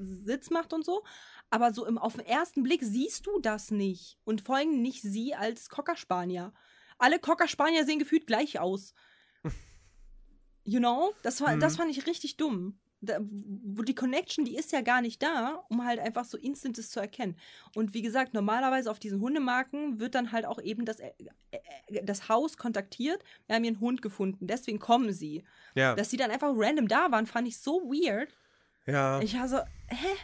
[0.00, 1.04] Sitz macht und so.
[1.50, 4.18] Aber so im, auf den ersten Blick siehst du das nicht.
[4.24, 6.52] Und vor allem nicht sie als Cockerspanier.
[6.98, 8.94] Alle Cockerspanier sehen gefühlt gleich aus.
[10.64, 11.14] You know?
[11.22, 11.78] Das, war, das Mhm.
[11.78, 12.78] fand ich richtig dumm.
[13.00, 16.90] Da, wo die Connection, die ist ja gar nicht da, um halt einfach so Instantes
[16.90, 17.36] zu erkennen.
[17.76, 21.12] Und wie gesagt, normalerweise auf diesen Hundemarken wird dann halt auch eben das, äh,
[21.52, 23.22] äh, das Haus kontaktiert.
[23.46, 25.44] Wir haben hier einen Hund gefunden, deswegen kommen sie.
[25.76, 25.94] Ja.
[25.94, 28.36] Dass sie dann einfach random da waren, fand ich so weird.
[28.86, 29.20] ja.
[29.20, 30.16] Ich war so, hä?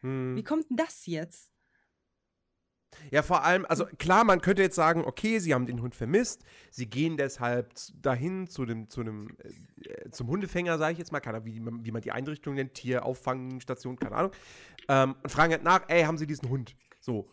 [0.00, 0.36] Mhm.
[0.36, 1.51] Wie kommt denn das jetzt?
[3.10, 6.44] Ja, vor allem, also klar, man könnte jetzt sagen, okay, sie haben den Hund vermisst,
[6.70, 7.70] sie gehen deshalb
[8.00, 9.36] dahin zu dem, zu dem,
[9.82, 12.54] äh, zum Hundefänger, sage ich jetzt mal, keine Ahnung, wie, man- wie man die Einrichtung
[12.54, 14.32] nennt, Tierauffangstation, keine Ahnung,
[14.88, 16.74] ähm, und fragen halt nach, ey, haben sie diesen Hund?
[17.00, 17.28] So.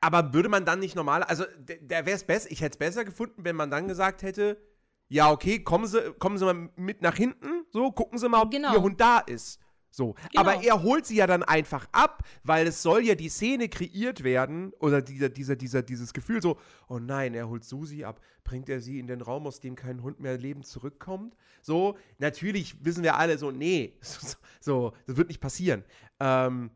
[0.00, 2.78] Aber würde man dann nicht normal, also der, der wäre es besser, ich hätte es
[2.78, 4.60] besser gefunden, wenn man dann gesagt hätte,
[5.08, 8.50] ja, okay, kommen Sie, kommen Sie mal mit nach hinten, so, gucken Sie mal, ob
[8.50, 8.72] Genau.
[8.74, 9.60] Ihr Hund da ist.
[9.92, 10.14] So.
[10.14, 10.40] Genau.
[10.40, 14.24] Aber er holt sie ja dann einfach ab, weil es soll ja die Szene kreiert
[14.24, 18.20] werden, oder dieser, dieser, dieser, dieses Gefühl so, oh nein, er holt Susi ab.
[18.42, 21.36] Bringt er sie in den Raum, aus dem kein Hund mehr lebend zurückkommt?
[21.60, 23.98] So, natürlich wissen wir alle so, nee,
[24.60, 25.84] so, das wird nicht passieren.
[26.18, 26.70] Ähm,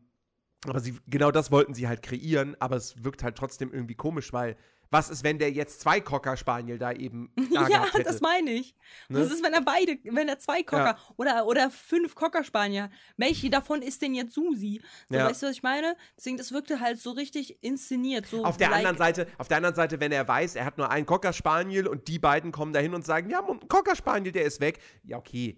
[0.65, 4.31] aber sie, genau das wollten sie halt kreieren, aber es wirkt halt trotzdem irgendwie komisch,
[4.31, 4.55] weil
[4.89, 8.03] Was ist, wenn der jetzt zwei Cocker Spaniel da eben da Ja, hätte?
[8.03, 8.75] das meine ich.
[9.09, 9.19] Ne?
[9.21, 12.91] Was ist, wenn er beide, wenn er zwei Cocker oder, oder fünf Cocker-Spanier hat?
[13.17, 14.81] Welche davon ist denn jetzt Susi?
[15.09, 15.29] So, Ja.
[15.29, 15.95] Weißt du, was ich meine?
[16.17, 18.27] Deswegen, das wirkte halt so richtig inszeniert.
[18.27, 20.77] So Auf der like, anderen Seite, auf der anderen Seite, wenn er weiß, er hat
[20.77, 24.31] nur einen Cocker Spaniel und die beiden kommen dahin und sagen, ja, ein Cocker Spaniel,
[24.31, 24.79] der ist weg.
[25.03, 25.57] Ja, okay.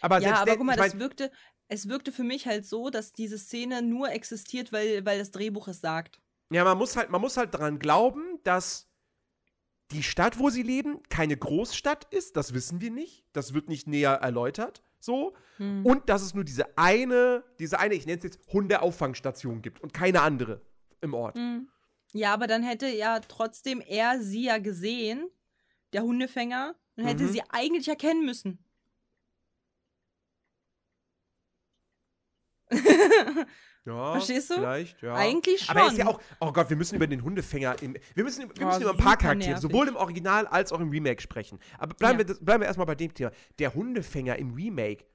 [0.00, 1.30] Aber Ja, aber der, guck mal, ich das mein, wirkte,
[1.68, 5.68] es wirkte für mich halt so, dass diese Szene nur existiert, weil, weil das Drehbuch
[5.68, 6.20] es sagt.
[6.50, 8.88] Ja, man muss halt, man muss halt daran glauben, dass
[9.90, 12.36] die Stadt, wo sie leben, keine Großstadt ist.
[12.36, 13.24] Das wissen wir nicht.
[13.32, 14.82] Das wird nicht näher erläutert.
[15.00, 15.34] So.
[15.56, 15.84] Hm.
[15.86, 19.94] Und dass es nur diese eine, diese eine, ich nenne es jetzt Hundeauffangstation gibt und
[19.94, 20.60] keine andere
[21.00, 21.36] im Ort.
[21.36, 21.68] Hm.
[22.12, 25.28] Ja, aber dann hätte ja trotzdem er sie ja gesehen,
[25.92, 27.28] der Hundefänger, und hätte Mhm.
[27.32, 28.58] sie eigentlich erkennen müssen.
[33.84, 34.54] Ja, Verstehst du?
[34.56, 35.14] Vielleicht, ja.
[35.14, 35.70] Eigentlich schon.
[35.74, 38.42] Aber er ist ja auch, oh Gott, wir müssen über den Hundefänger, im, wir müssen,
[38.42, 39.62] wir Oh, müssen über ein paar Charaktere, nervig.
[39.62, 41.58] sowohl im Original als auch im Remake sprechen.
[41.78, 42.28] Aber bleiben, Ja.
[42.28, 43.30] wir, bleiben wir erstmal bei dem Thema.
[43.58, 45.06] Der Hundefänger im Remake.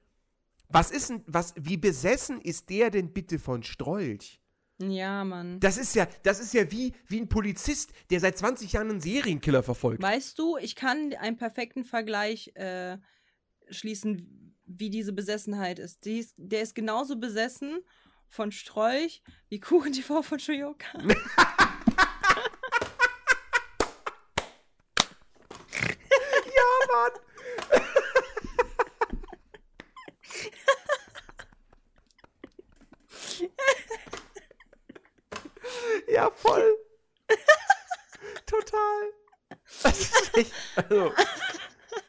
[0.70, 4.40] Was ist denn, was, wie besessen ist der denn bitte von Strolch?
[4.80, 5.60] Ja, Mann.
[5.60, 9.00] Das ist ja, das ist ja wie, wie ein Polizist, der seit 20 Jahren einen
[9.00, 10.02] Serienkiller verfolgt.
[10.02, 12.98] Weißt du, ich kann einen perfekten Vergleich äh,
[13.70, 16.04] schließen, wie diese Besessenheit ist.
[16.04, 16.34] Die ist.
[16.36, 17.80] Der ist genauso besessen
[18.28, 20.98] von Strolch wie Kuchen TV von Shoyoka.
[26.56, 27.12] Ja, Mann.
[36.08, 36.76] ja, voll.
[38.46, 39.12] Total.
[39.82, 41.12] Das ist echt, also,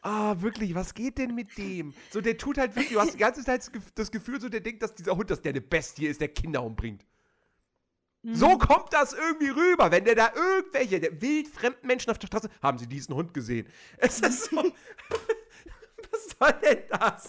[0.06, 1.93] ah, wirklich, was geht denn mit dem?
[2.12, 4.47] So, der tut halt wirklich, du hast die ganze Zeit das Gef- das Gefühl, so,
[4.49, 7.06] der denkt, dass dieser Hund, dass der eine Bestie ist, der Kinder umbringt.
[8.28, 12.49] So kommt das irgendwie rüber, wenn der da irgendwelche der wildfremden Menschen auf der Straße,
[12.60, 13.68] haben sie diesen Hund gesehen?
[13.97, 14.58] Es ist so,
[16.12, 17.28] was soll denn das?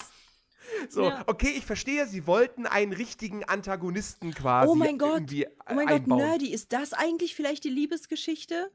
[0.89, 1.22] So, Ja.
[1.27, 5.16] okay, ich verstehe, sie wollten einen richtigen Antagonisten quasi Oh mein Gott.
[5.16, 6.07] irgendwie Oh mein Gott.
[6.07, 8.70] Nerdy, ist das eigentlich vielleicht die Liebesgeschichte?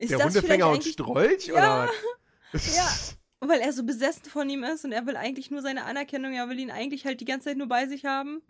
[0.00, 1.46] Ist der Hundefänger und Strolch?
[1.46, 1.84] Ja.
[1.84, 1.90] Oder?
[2.76, 2.88] Ja.
[3.42, 6.48] Weil er so besessen von ihm ist und er will eigentlich nur seine Anerkennung, er
[6.50, 8.42] will ihn eigentlich halt die ganze Zeit nur bei sich haben.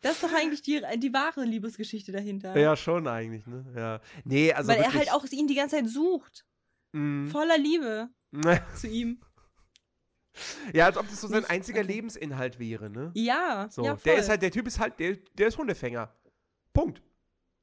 [0.00, 2.58] das ist doch eigentlich die, die wahre Liebesgeschichte dahinter.
[2.58, 3.64] ja, schon eigentlich, ne?
[3.76, 4.00] Ja.
[4.24, 6.46] Nee, also Weil er wirklich, halt auch ihn die ganze Zeit sucht.
[6.92, 8.08] mm, Voller Liebe
[8.76, 9.20] zu ihm.
[10.72, 11.92] ja, als ob das so sein Nicht- einziger okay.
[11.92, 13.10] Lebensinhalt wäre, ne?
[13.14, 14.20] Ja, So, ja, der voll.
[14.20, 16.12] ist halt, der Typ ist halt, der, der ist Hundefänger.
[16.72, 17.02] Punkt.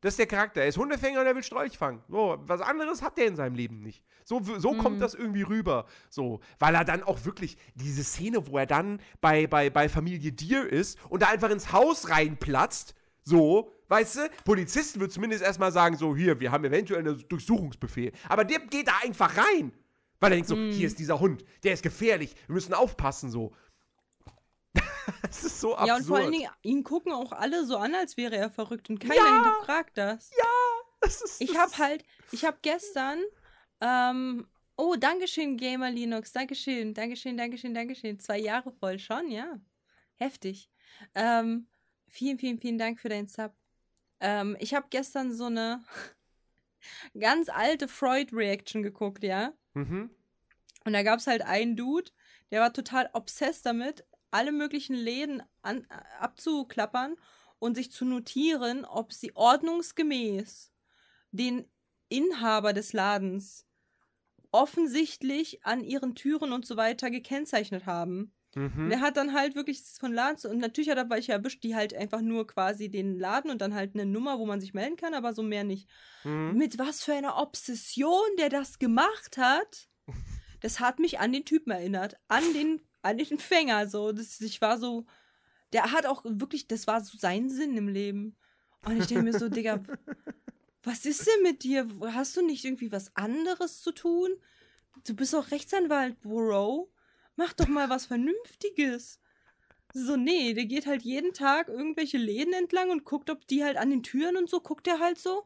[0.01, 0.61] Das ist der Charakter.
[0.61, 2.03] Er ist Hundefänger und er will Strolch fangen.
[2.07, 4.03] So, was anderes hat der in seinem Leben nicht.
[4.25, 4.99] So, so kommt Mhm.
[5.01, 5.85] das irgendwie rüber.
[6.09, 10.31] So, weil er dann auch wirklich diese Szene, wo er dann bei, bei, bei Familie
[10.31, 12.93] Deer ist und da einfach ins Haus reinplatzt.
[13.23, 18.11] So, weißt du, Polizisten würden zumindest erstmal sagen, so, hier, wir haben eventuell einen Durchsuchungsbefehl.
[18.29, 19.71] Aber der geht da einfach rein.
[20.19, 20.71] Weil er denkt so, Mhm.
[20.71, 23.53] hier ist dieser Hund, der ist gefährlich, wir müssen aufpassen, so.
[25.21, 25.87] Das ist so absurd.
[25.87, 28.89] Ja, und vor allen Dingen, ihn gucken auch alle so an, als wäre er verrückt
[28.89, 29.35] und keiner Ja.
[29.43, 30.31] hinterfragt das.
[31.01, 33.19] Das ist, Ich habe halt, ich habe gestern,
[33.81, 38.19] ähm, oh, Dankeschön, Gamer Linux, Dankeschön, Dankeschön, Dankeschön, Dankeschön.
[38.19, 39.59] Zwei Jahre voll schon, ja.
[40.15, 40.69] Heftig.
[41.13, 41.67] Ähm,
[42.07, 43.53] vielen, vielen, vielen Dank für deinen Sub.
[44.19, 45.83] Ähm, ich habe gestern so eine
[47.19, 49.53] ganz alte Freud-Reaction geguckt, ja.
[49.73, 50.09] Mhm.
[50.85, 52.09] Und da gab es halt einen Dude,
[52.49, 57.15] der war total obsessed damit, alle möglichen Läden an, äh, abzuklappern
[57.59, 60.71] und sich zu notieren, ob sie ordnungsgemäß
[61.31, 61.65] den
[62.09, 63.65] Inhaber des Ladens
[64.51, 68.33] offensichtlich an ihren Türen und so weiter gekennzeichnet haben.
[68.55, 68.89] Mhm.
[68.89, 71.75] er hat dann halt wirklich von Laden zu, und natürlich hat er welche erwischt, die
[71.75, 74.95] halt einfach nur quasi den Laden und dann halt eine Nummer, wo man sich melden
[74.95, 75.87] kann, aber so mehr nicht
[76.23, 76.53] Mhm.
[76.57, 79.89] mit was für einer Obsession der das gemacht hat,
[80.61, 82.15] das hat mich an den Typen erinnert.
[82.29, 83.87] An den, an den Fänger.
[83.87, 84.11] So.
[84.11, 85.05] Das, ich war so.
[85.73, 88.35] Der hat auch wirklich, das war so sein Sinn im Leben.
[88.85, 89.83] Und ich denke mir so, Digga,
[90.83, 91.87] was ist denn mit dir?
[92.13, 94.29] Hast du nicht irgendwie was anderes zu tun?
[95.05, 96.89] Du bist auch Rechtsanwalt, Bro.
[97.35, 99.19] Mach doch mal was Vernünftiges.
[99.93, 103.77] So, nee, der geht halt jeden Tag irgendwelche Läden entlang und guckt, ob die halt
[103.77, 105.45] an den Türen und so, guckt er halt so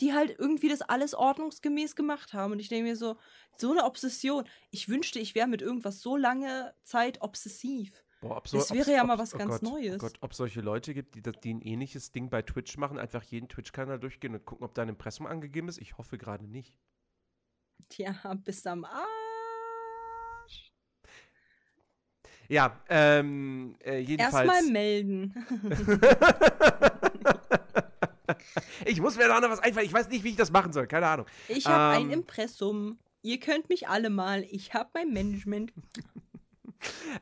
[0.00, 2.52] die halt irgendwie das alles ordnungsgemäß gemacht haben.
[2.52, 3.16] Und ich denke mir so,
[3.56, 4.44] so eine Obsession.
[4.70, 8.04] Ich wünschte, ich wäre mit irgendwas so lange Zeit obsessiv.
[8.20, 9.96] Boah, ob Das wäre ja mal was oh ganz Gott, Neues.
[9.96, 12.98] Oh Gott, ob solche Leute gibt, die, das- die ein ähnliches Ding bei Twitch machen,
[12.98, 15.78] einfach jeden Twitch-Kanal durchgehen und gucken, ob da ein Impressum angegeben ist.
[15.78, 16.78] Ich hoffe gerade nicht.
[17.88, 18.14] Tja,
[18.44, 20.72] bist am Arsch.
[22.48, 24.48] Ja, ähm, äh, jedenfalls.
[24.48, 25.34] Erstmal melden.
[28.84, 29.86] ich muss mir da noch was einfallen.
[29.86, 30.86] Ich weiß nicht, wie ich das machen soll.
[30.86, 31.26] Keine Ahnung.
[31.48, 32.08] Ich habe Ähm.
[32.08, 32.98] ein Impressum.
[33.22, 34.44] Ihr könnt mich alle mal.
[34.50, 35.72] Ich habe mein Management.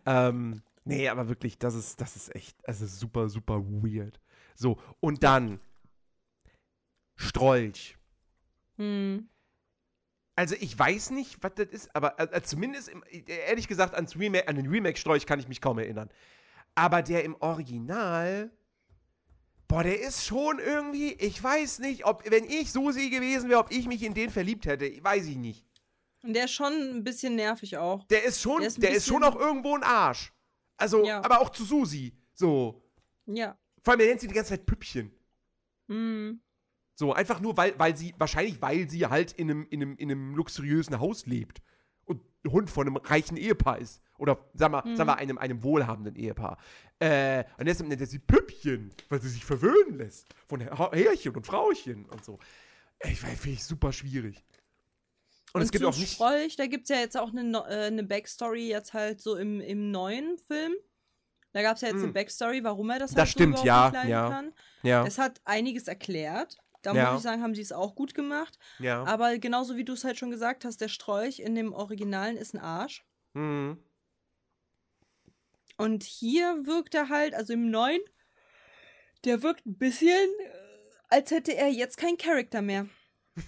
[0.06, 4.18] Ähm, nee, aber wirklich, das ist, das ist echt, das ist super, super weird.
[4.54, 5.60] So, und dann
[7.16, 7.98] Strolch.
[8.76, 9.28] Hm.
[10.36, 14.16] Also ich weiß nicht, was das ist, aber äh, zumindest, im, äh, ehrlich gesagt, ans
[14.18, 16.08] Remake, an den Remake-Strolch kann ich mich kaum erinnern.
[16.74, 18.50] Aber der im Original,
[19.70, 23.70] boah, der ist schon irgendwie, ich weiß nicht, ob, wenn ich Susi gewesen wäre, ob
[23.70, 25.64] ich mich in den verliebt hätte, weiß ich nicht.
[26.22, 28.04] Und der ist schon ein bisschen nervig auch.
[28.08, 30.32] Der ist schon, Der ist der ist schon auch irgendwo ein Arsch.
[30.76, 31.22] Also, Ja.
[31.24, 32.82] aber auch zu Susi, so.
[33.26, 33.56] Ja.
[33.82, 35.12] Vor allem, er nennt sie die ganze Zeit Püppchen.
[35.88, 36.40] Hm.
[36.94, 40.10] So, einfach nur, weil, weil sie, wahrscheinlich, weil sie halt in einem, in, einem, in
[40.10, 41.62] einem luxuriösen Haus lebt
[42.04, 44.02] und Hund von einem reichen Ehepaar ist.
[44.18, 46.58] Oder, sag mal, sag mal einem, einem wohlhabenden Ehepaar.
[47.01, 50.26] Äh, und deshalb nennt er sie Püppchen, weil sie sich verwöhnen lässt.
[50.48, 52.38] Von Her- Herrchen und Frauchen und so.
[52.98, 54.44] Ey, finde ich super schwierig.
[55.53, 56.12] Und, es gibt auch nicht.
[56.12, 59.61] Strolch, da gibt es ja jetzt auch eine, äh, eine Backstory jetzt halt so im,
[59.61, 60.74] im neuen Film.
[61.53, 62.12] Da gab es ja jetzt eine Hm.
[62.12, 64.28] Backstory, warum er das, Das halt stimmt, so ja, ja.
[64.30, 64.53] kann.
[64.82, 66.59] Ja, Es hat einiges erklärt.
[66.82, 67.11] Da Ja.
[67.11, 68.59] muss ich sagen, haben sie es auch gut gemacht.
[68.78, 69.03] ja.
[69.05, 72.55] Aber genauso wie du es halt schon gesagt hast, der Strolch in dem Originalen ist
[72.55, 73.05] ein Arsch.
[73.34, 73.78] Mhm.
[75.81, 78.03] Und hier wirkt er halt, also im neuen,
[79.24, 80.51] der wirkt ein bisschen, äh,
[81.09, 82.87] als hätte er jetzt keinen Charakter mehr.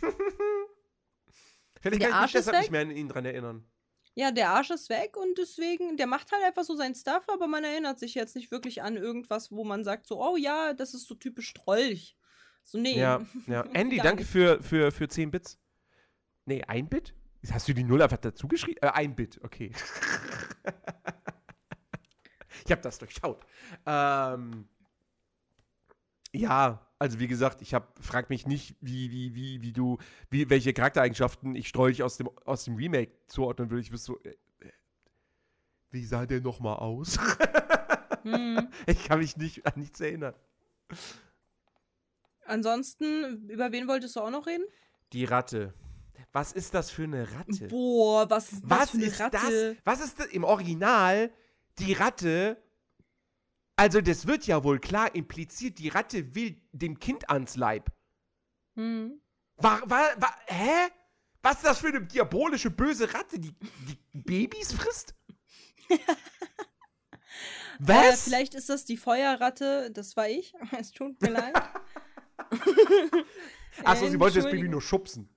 [1.78, 3.70] Vielleicht Der kann ich mich Arsch ist deshalb nicht mehr an ihn dran erinnern.
[4.14, 7.48] Ja, der Arsch ist weg und deswegen, der macht halt einfach so sein Stuff, aber
[7.48, 10.94] man erinnert sich jetzt nicht wirklich an irgendwas, wo man sagt so, oh ja, das
[10.94, 12.16] ist so typisch Strolch.
[12.64, 12.98] So, nee.
[12.98, 13.60] Ja, ja.
[13.74, 15.58] Andy, danke für, für, für 10 Bits.
[16.46, 17.14] Nee, ein Bit?
[17.50, 18.78] Hast du die Null einfach dazu geschrieben?
[18.80, 19.72] Äh, ein Bit, okay.
[22.72, 23.44] ich habe das durchschaut.
[23.84, 24.66] Ähm,
[26.32, 29.98] ja, also wie gesagt, ich hab, frag mich nicht, wie, wie, wie, wie du,
[30.30, 33.82] wie, welche Charaktereigenschaften ich streulich aus dem, aus dem Remake zuordnen würde.
[33.82, 34.70] Ich wüsste so, äh, äh,
[35.90, 37.18] wie sah der nochmal aus?
[38.24, 38.68] Hm.
[38.86, 40.34] ich kann mich nicht an nichts erinnern.
[42.46, 44.62] Ansonsten, über wen wolltest du auch noch reden?
[45.12, 45.74] Die Ratte.
[46.32, 47.66] Was ist das für eine Ratte?
[47.66, 49.74] Boah, was ist das Was für eine ist Ratte?
[49.74, 49.76] das?
[49.84, 51.32] Was ist das im Original?
[51.78, 52.62] Die Ratte.
[53.76, 57.90] Also, das wird ja wohl klar impliziert, die Ratte will dem Kind ans Leib.
[58.76, 59.20] Hm.
[59.56, 60.90] War, war, war, hä?
[61.42, 65.14] Was ist das für eine diabolische, böse Ratte, die, die Babys frisst?
[67.80, 68.22] Äh, Was?
[68.24, 70.54] vielleicht ist das die Feuerratte, das war ich.
[70.78, 71.54] Es tut mir leid.
[73.84, 75.28] Achso, sie wollte das Baby nur schubsen.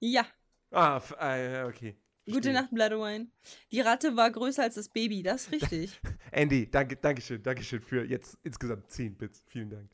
[0.00, 0.26] Ja,
[0.70, 1.96] Ah, äh, okay.
[2.32, 2.52] Gute.
[2.52, 3.28] Nacht, Bloodwine.
[3.72, 6.00] Die Ratte war größer als das Baby, das ist richtig.
[6.30, 9.42] Andy, danke, danke schön, danke schön für jetzt insgesamt 10 Bits.
[9.46, 9.90] Vielen Dank.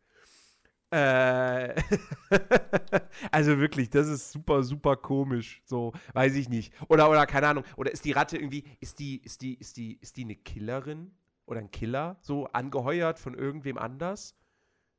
[0.91, 1.75] Äh,
[3.33, 5.63] also wirklich, das ist super, super komisch.
[5.65, 6.73] So, weiß ich nicht.
[6.89, 7.65] Oder, oder, keine Ahnung.
[7.77, 11.11] Oder ist die Ratte irgendwie, ist die, ist die, ist die, ist die eine Killerin?
[11.47, 12.17] Oder ein Killer?
[12.21, 14.37] So angeheuert von irgendwem anders?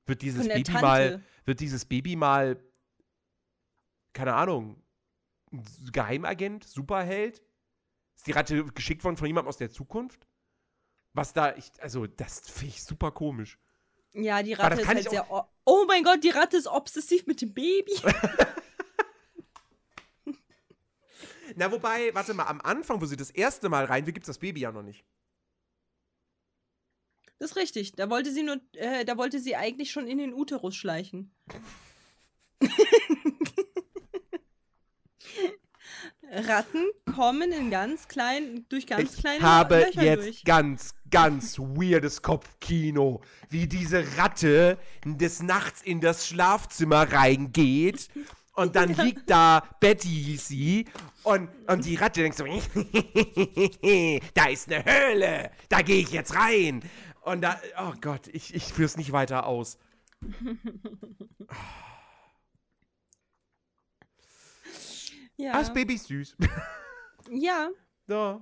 [0.05, 0.81] Wird dieses Baby Tante.
[0.81, 2.59] mal, wird dieses Baby mal,
[4.13, 4.83] keine Ahnung,
[5.91, 7.41] Geheimagent, Superheld?
[8.15, 10.27] Ist die Ratte geschickt worden von jemandem aus der Zukunft?
[11.13, 13.59] Was da, ich, also, das finde ich super komisch.
[14.13, 15.27] Ja, die Ratte ist halt sehr.
[15.65, 17.91] Oh mein Gott, die Ratte ist obsessiv mit dem Baby.
[21.55, 24.27] Na, wobei, warte mal, am Anfang, wo sie das erste Mal rein will, gibt es
[24.27, 25.05] das Baby ja noch nicht.
[27.39, 27.93] Das ist richtig.
[27.93, 31.35] Da wollte sie nur, äh, da wollte sie eigentlich schon in den Uterus schleichen.
[36.31, 40.43] Ratten kommen in ganz kleinen, durch ganz ich kleine habe Löcher jetzt durch.
[40.43, 48.09] ganz, ganz weirdes Kopfkino, wie diese Ratte des Nachts in das Schlafzimmer reingeht
[48.53, 50.85] und dann liegt da, Betty hieß sie,
[51.23, 52.45] und, und die Ratte denkt so,
[54.33, 56.83] da ist eine Höhle, da gehe ich jetzt rein.
[57.21, 59.79] Und da, oh Gott, ich, ich führe es nicht weiter aus.
[65.37, 65.53] Ja.
[65.53, 66.37] Ah, das Baby ist süß.
[67.29, 67.69] ja,
[68.07, 68.41] ja.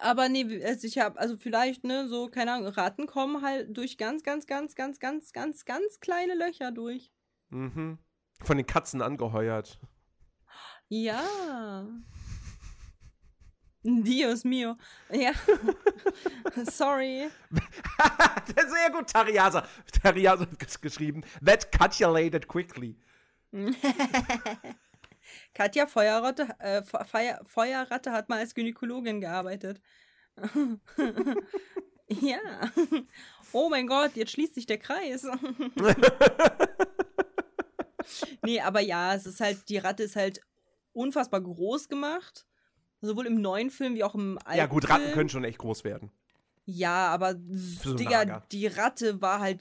[0.00, 3.98] aber nee, also ich habe, also vielleicht, ne, so, keine Ahnung, Ratten kommen halt durch
[3.98, 7.12] ganz, ganz, ganz, ganz, ganz, ganz, ganz kleine Löcher durch.
[7.50, 7.98] Mhm.
[8.42, 9.78] Von den Katzen angeheuert.
[10.88, 11.86] Ja.
[13.82, 14.76] Dios mio.
[15.12, 15.32] Ja.
[16.64, 17.28] Sorry.
[18.56, 19.66] Sehr gut, Tariasa.
[20.02, 21.22] Tariasa hat ges- geschrieben.
[21.44, 22.96] That calculated quickly.
[25.54, 29.80] Katja Feuerratte, äh, Fe- Feuer, Feuerratte hat mal als Gynäkologin gearbeitet.
[32.08, 32.38] ja.
[33.52, 35.26] Oh mein Gott, jetzt schließt sich der Kreis.
[38.44, 40.40] nee, aber ja, es ist halt, die Ratte ist halt
[40.92, 42.46] unfassbar groß gemacht.
[43.00, 44.58] Sowohl im neuen Film wie auch im alten.
[44.58, 45.14] Ja, gut, Ratten Film.
[45.14, 46.10] können schon echt groß werden.
[46.64, 48.42] Ja, aber so Digga, Lager.
[48.50, 49.60] die Ratte war halt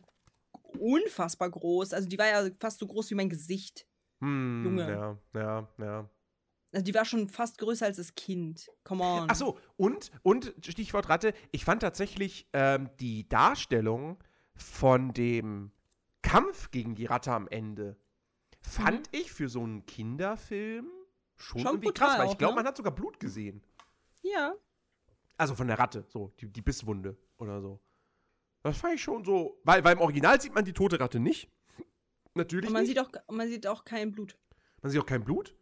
[0.80, 1.94] unfassbar groß.
[1.94, 3.86] Also die war ja fast so groß wie mein Gesicht.
[4.22, 4.90] Hm, Junge.
[4.90, 6.10] Ja, ja, ja.
[6.74, 8.70] Also die war schon fast größer als das Kind.
[8.84, 9.28] Come on.
[9.30, 14.18] Ach so, und, und Stichwort Ratte, ich fand tatsächlich ähm, die Darstellung
[14.56, 15.72] von dem
[16.22, 17.98] Kampf gegen die Ratte am Ende,
[18.62, 20.88] fand ich für so einen Kinderfilm
[21.36, 22.58] schon, Schon irgendwie krass, weil ich glaube, ne?
[22.58, 23.62] man hat sogar Blut gesehen.
[24.22, 24.56] Ja.
[25.38, 27.80] Also von der Ratte, so, die, die Bisswunde oder so.
[28.64, 31.50] Das fand ich schon so, weil, weil im Original sieht man die tote Ratte nicht.
[32.36, 32.90] Natürlich Und man nicht.
[32.90, 34.38] sieht, auch, man sieht auch kein Blut.
[34.82, 35.56] man sieht auch kein Blut.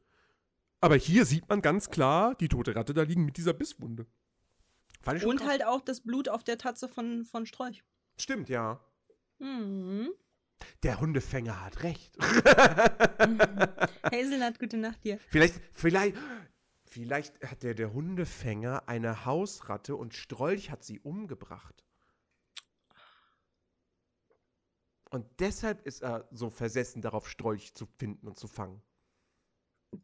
[0.82, 4.06] Aber hier sieht man ganz klar die tote Ratte da liegen mit dieser Bisswunde.
[5.06, 5.48] Und krass.
[5.48, 7.84] halt auch das Blut auf der Tatze von, von Strolch.
[8.18, 8.80] Stimmt, ja.
[9.40, 10.10] Mhm.
[10.82, 12.18] Der Hundefänger hat recht.
[14.04, 15.20] Hazelnut, gute Nacht dir.
[15.30, 16.16] vielleicht, vielleicht,
[16.86, 21.84] vielleicht hat der, der Hundefänger eine Hausratte und Strolch hat sie umgebracht.
[25.14, 28.82] Und deshalb ist er so versessen darauf, Strolch zu finden und zu fangen.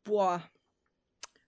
[0.03, 0.43] Boah.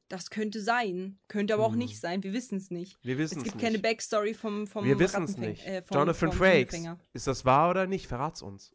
[0.08, 1.20] Das könnte sein.
[1.28, 1.78] Könnte aber auch Mhm.
[1.78, 2.24] nicht sein.
[2.24, 2.98] Wir wissen es nicht.
[3.04, 3.64] Wir wissen Es es gibt nicht.
[3.64, 5.66] keine Backstory vom, vom Wir wissen es nicht.
[5.66, 6.84] äh, vom- Jonathan Frakes.
[7.14, 8.08] Ist das wahr oder nicht?
[8.08, 8.74] Verrat's uns.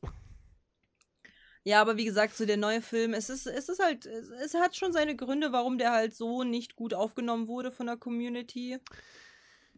[1.64, 4.76] Ja, aber wie gesagt, so der neue Film, es ist, es ist halt, es hat
[4.76, 8.78] schon seine Gründe, warum der halt so nicht gut aufgenommen wurde von der Community.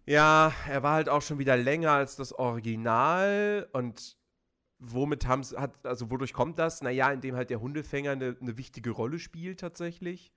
[0.04, 4.17] Ja, er war halt auch schon wieder länger als das Original und
[4.78, 6.82] womit haben hat also wodurch kommt das?
[6.82, 10.32] Naja, indem halt der Hundefänger eine, eine wichtige Rolle spielt tatsächlich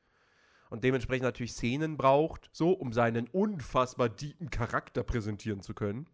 [0.69, 6.07] und dementsprechend natürlich Szenen braucht, so um seinen unfassbar deepen Charakter präsentieren zu können.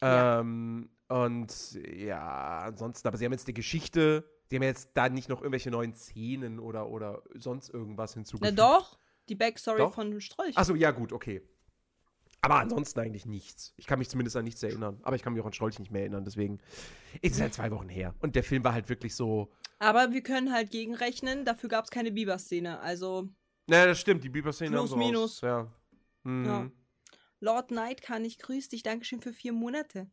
[0.00, 0.40] Ja.
[0.40, 5.28] Ähm, und ja, ansonsten, aber sie haben jetzt die Geschichte, die haben jetzt da nicht
[5.28, 8.58] noch irgendwelche neuen Szenen oder, oder sonst irgendwas Na hinzugefügt.
[8.58, 8.98] doch,
[9.28, 9.94] die Backstory Doch?
[9.94, 10.56] von Strolch.
[10.56, 11.42] Achso, ja, gut, okay.
[12.42, 13.74] Aber ansonsten eigentlich nichts.
[13.76, 14.98] Ich kann mich zumindest an nichts erinnern.
[15.02, 16.58] Aber ich kann mich auch an Strolch nicht mehr erinnern, deswegen.
[17.20, 18.14] Es ist halt zwei Wochen her.
[18.20, 19.52] Und der Film war halt wirklich so.
[19.78, 22.80] Aber wir können halt gegenrechnen, dafür gab es keine Biber-Szene.
[22.80, 23.28] Also
[23.66, 25.22] Naja, das stimmt, die Bieber-Szene haben Plus, so minus.
[25.22, 25.40] Raus.
[25.42, 25.72] Ja.
[26.22, 26.44] Mhm.
[26.44, 26.70] Ja.
[27.40, 30.10] Lord Knight kann ich grüß dich, Dankeschön für vier Monate.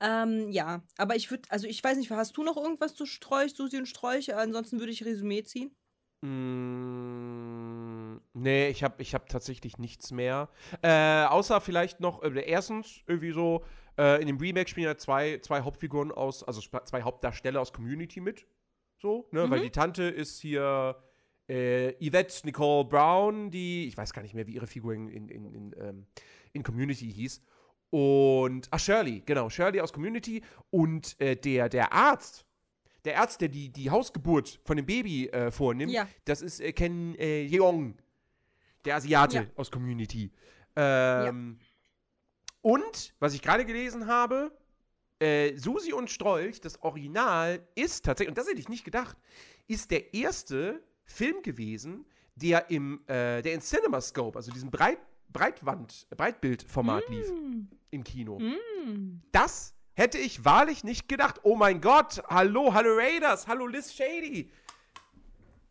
[0.00, 3.54] Ähm, ja, aber ich würde, also ich weiß nicht, hast du noch irgendwas zu Strolch,
[3.54, 4.34] Susi und Strolch?
[4.34, 5.74] Ansonsten würde ich Resümee ziehen.
[6.86, 10.48] Mm, nee, ich habe ich hab tatsächlich nichts mehr.
[10.82, 13.64] Äh, außer vielleicht noch, äh, erstens, irgendwie so,
[13.98, 18.20] äh, in dem Remake spielen ja zwei, zwei Hauptfiguren aus, also zwei Hauptdarsteller aus Community
[18.20, 18.46] mit.
[18.98, 19.48] So, ne?
[19.50, 19.64] Weil Mhm.
[19.64, 20.96] die Tante ist hier
[21.48, 25.28] äh, Yvette Nicole Brown, die, ich weiß gar nicht mehr, wie ihre Figur in, in,
[25.28, 26.06] in, in, ähm,
[26.52, 27.42] in Community hieß.
[27.90, 30.42] Und, ah, Shirley, genau, Shirley aus Community.
[30.70, 32.44] Und äh, der, der Arzt,
[33.06, 36.06] der Arzt, der die, die Hausgeburt von dem Baby äh, vornimmt, Ja.
[36.24, 37.96] das ist äh, Ken äh, Jeong,
[38.84, 39.46] der Asiate Ja.
[39.56, 40.30] aus Community.
[40.76, 41.58] Ähm,
[42.60, 44.50] Und, was ich gerade gelesen habe,
[45.20, 49.16] äh, Susi und Strolch, das Original, ist tatsächlich, und das hätte ich nicht gedacht,
[49.68, 52.04] ist der erste Film gewesen,
[52.34, 54.98] der im, äh, der in CinemaScope, also diesem Breit,
[55.28, 57.32] Breitwand, Breitbildformat lief
[57.90, 58.38] im Kino.
[58.40, 59.22] Mm.
[59.32, 61.40] Das hätte ich wahrlich nicht gedacht.
[61.42, 64.50] Oh mein Gott, hallo, hallo Raiders, hallo Liz Shady.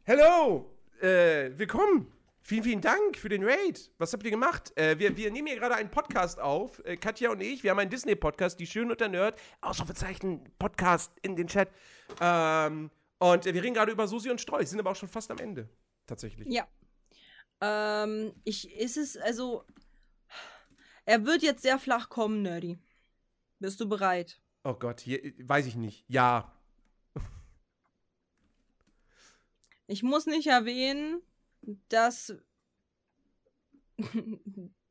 [0.03, 2.11] Hello, äh, willkommen.
[2.41, 3.91] Vielen, vielen Dank für den Raid.
[3.99, 4.75] Was habt ihr gemacht?
[4.77, 6.83] Äh, wir, wir nehmen hier gerade einen Podcast auf.
[6.85, 9.39] Äh, Katja und ich, wir haben einen Disney-Podcast, die Schön und der Nerd.
[9.61, 11.69] Ausrufezeichen Podcast in den Chat.
[12.19, 15.37] Ähm, und wir reden gerade über Susi und Streu, sind aber auch schon fast am
[15.37, 15.69] Ende.
[16.07, 16.47] Tatsächlich.
[16.51, 16.67] Ja.
[17.61, 19.63] Ähm, ich, ist es, also,
[21.05, 22.79] er wird jetzt sehr flach kommen, Nerdy.
[23.65, 24.39] Bist du bereit?
[24.63, 26.05] Oh Gott, hier, weiß ich nicht.
[26.07, 26.53] Ja.
[29.87, 31.23] Ich muss nicht erwähnen,
[31.89, 32.35] dass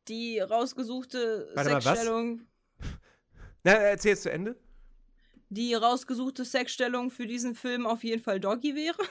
[0.08, 1.84] die rausgesuchte Warte mal, was?
[1.84, 2.40] Sexstellung,
[3.62, 4.56] Na, erzähl es zu Ende.
[5.50, 9.04] die rausgesuchte Sexstellung für diesen Film auf jeden Fall Doggy wäre.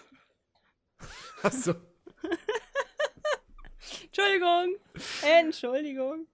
[1.42, 1.74] Achso.
[4.08, 4.76] Entschuldigung.
[5.22, 6.28] Entschuldigung.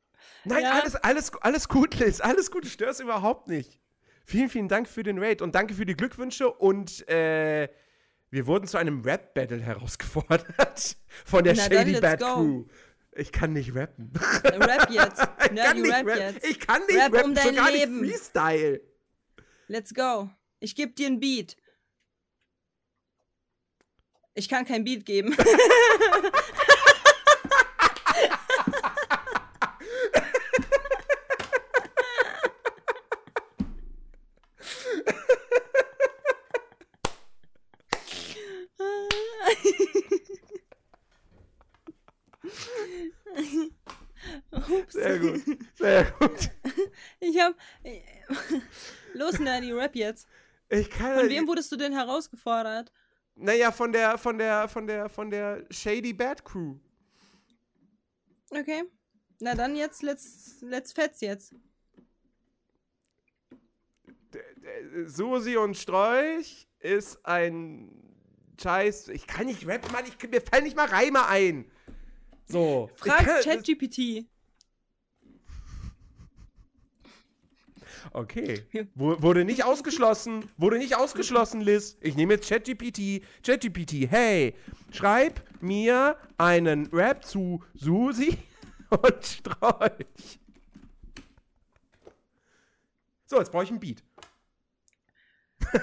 [0.46, 0.80] Nein, Ja.
[0.80, 2.22] alles, alles, alles gut, Liz.
[2.22, 3.80] Alles gut, störst überhaupt nicht.
[4.26, 7.68] Vielen, vielen Dank für den Raid und danke für die Glückwünsche und äh,
[8.30, 10.46] wir wurden zu einem Rap-Battle herausgefordert
[11.26, 12.34] von der Na dann, Shady let's Bad go.
[12.36, 12.66] Crew.
[13.14, 14.14] Ich kann nicht rappen.
[14.44, 15.20] Rap jetzt.
[15.40, 16.20] ich kann Nerdy, nicht rap rappen.
[16.22, 16.46] jetzt.
[16.48, 18.02] Ich kann nicht Rap rappen, um schon dein gar Leben.
[18.02, 18.82] nicht Freestyle.
[19.68, 20.30] Let's go.
[20.60, 21.58] Ich geb dir ein Beat.
[24.36, 25.36] Ich kann kein Beat geben.
[44.52, 44.94] Ups.
[44.94, 45.42] Sehr gut.
[45.76, 46.50] Sehr gut.
[47.20, 47.56] Ich hab.
[49.14, 50.28] Los, Nerdy, Rap jetzt.
[50.70, 52.92] Ich kann Von wem wurdest du denn herausgefordert?
[53.36, 56.76] Naja, von der, von der, von der, von der Shady Bad Crew.
[58.52, 58.84] Okay.
[59.40, 61.56] Na dann jetzt, let's, let's fetz jetzt.
[65.06, 67.90] Susi und Strolch ist ein
[68.62, 69.08] Scheiß.
[69.10, 70.06] Ich kann nicht rappen, Mann.
[70.06, 71.72] Ich, mir fallen nicht mal Reime ein.
[72.46, 72.90] So.
[72.96, 74.28] Frag ChatGPT.
[78.14, 78.66] Okay.
[78.96, 80.50] Wu- Wurde nicht ausgeschlossen.
[80.58, 81.98] Wurde nicht ausgeschlossen, Liz.
[82.02, 83.24] Ich nehme jetzt ChatGPT.
[83.46, 84.56] ChatGPT, hey,
[84.92, 88.38] schreib mir einen Rap zu Susi
[88.90, 90.40] und Strolch.
[93.26, 94.04] So, jetzt brauche ich einen Beat.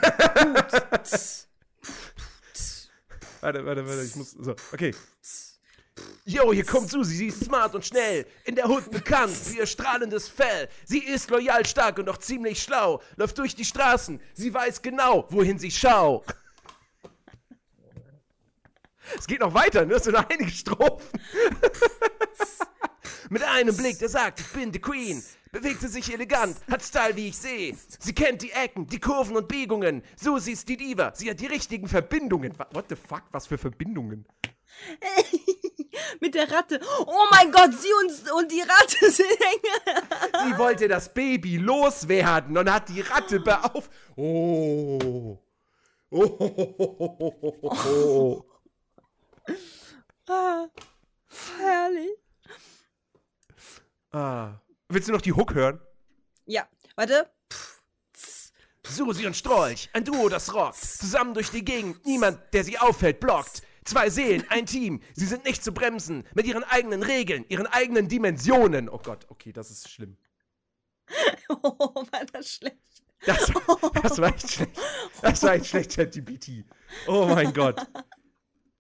[3.41, 4.33] Warte, warte, warte, ich muss.
[4.33, 4.93] So, okay.
[6.29, 8.27] Yo, hier kommt Susi, sie ist smart und schnell.
[8.45, 10.69] In der Hut bekannt für ihr strahlendes Fell.
[10.85, 13.01] Sie ist loyal, stark und auch ziemlich schlau.
[13.15, 16.25] Läuft durch die Straßen, sie weiß genau, wohin sie schau.
[19.17, 19.95] Es geht noch weiter, ne?
[19.95, 21.21] Es sind noch einige Strophen.
[23.31, 25.23] Mit einem Blick, der sagt, ich bin die Queen.
[25.53, 27.77] Bewegt sie sich elegant, hat Style, wie ich sehe.
[28.01, 30.03] Sie kennt die Ecken, die Kurven und Biegungen.
[30.17, 32.53] Susi ist die Diva, sie hat die richtigen Verbindungen.
[32.73, 34.27] What the fuck, was für Verbindungen?
[36.21, 36.81] Mit der Ratte.
[37.07, 39.61] Oh mein Gott, sie und, und die Ratte sind eng.
[40.45, 43.89] Sie wollte das Baby loswerden und hat die Ratte beauf...
[44.17, 45.39] Oh.
[46.11, 48.45] Oh.
[50.29, 50.67] Ah,
[51.61, 52.19] herrlich.
[54.11, 54.55] Ah.
[54.89, 55.81] Willst du noch die Hook hören?
[56.47, 57.31] Ja, warte.
[58.89, 60.77] Susi und Strolch, ein Duo, das rockt.
[60.77, 63.63] Zusammen durch die Gegend, niemand, der sie auffällt, blockt.
[63.87, 66.25] Zwei Seelen, ein Team, sie sind nicht zu bremsen.
[66.35, 68.89] Mit ihren eigenen Regeln, ihren eigenen Dimensionen.
[68.89, 70.17] Oh Gott, okay, das ist schlimm.
[71.49, 73.05] Oh, war das schlecht.
[73.25, 73.53] Das,
[74.03, 74.73] das war echt schlecht.
[75.23, 76.65] Das war echt schlecht, ChatGPT.
[77.07, 77.81] Oh mein Gott.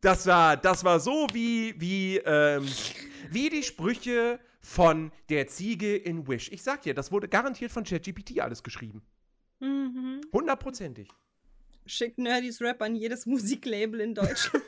[0.00, 2.68] Das war, das war so wie, wie, ähm,
[3.30, 6.50] wie die Sprüche von der Ziege in Wish.
[6.50, 9.02] Ich sag dir, das wurde garantiert von ChatGPT alles geschrieben.
[9.60, 10.20] Mhm.
[10.32, 11.08] Hundertprozentig.
[11.86, 14.64] Schickt Nerdys Rap an jedes Musiklabel in Deutschland.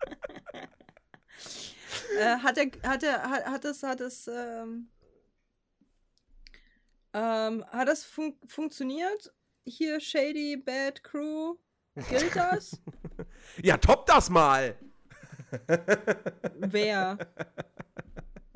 [2.18, 4.88] äh, hat er, hat er, hat, hat es, hat es, ähm,
[7.12, 9.32] ähm, hat das fun funktioniert?
[9.64, 11.56] Hier Shady Bad Crew.
[12.08, 12.80] Gilt das?
[13.62, 14.76] Ja, top das mal.
[16.58, 17.16] Wer?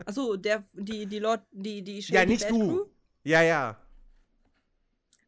[0.04, 2.58] Achso, der, die, die Lord, die, die Shady Ja, nicht Bad du.
[2.58, 2.84] Crew?
[3.24, 3.76] Ja, ja.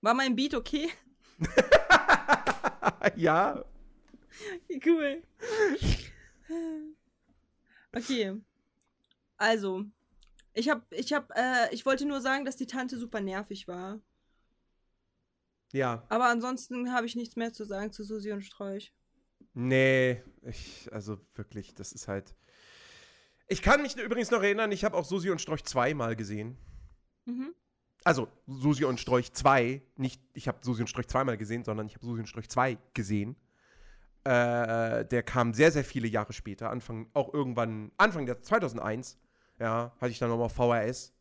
[0.03, 0.91] War mein Beat okay?
[3.17, 3.65] ja.
[4.85, 5.22] Cool.
[7.95, 8.41] Okay.
[9.37, 9.85] Also,
[10.55, 14.01] ich hab, ich hab, äh, ich wollte nur sagen, dass die Tante super nervig war.
[15.72, 16.05] Ja.
[16.09, 18.93] Aber ansonsten habe ich nichts mehr zu sagen zu Susi und Strolch.
[19.55, 22.35] Nee, ich, also wirklich, das ist halt.
[23.49, 26.57] Ich kann mich übrigens noch erinnern, ich habe auch Susi und Strolch zweimal gesehen.
[27.26, 27.55] Mhm.
[28.05, 31.95] Also Susi und Strolch 2, nicht, ich habe Susi und Strolch zweimal gesehen, sondern ich
[31.95, 33.37] habe Susi und Strolch 2 gesehen.
[34.25, 39.18] Äh, der kam sehr, sehr viele Jahre später, Anfang, auch irgendwann, Anfang der 2001,
[39.59, 41.12] ja, hatte ich dann nochmal VHS.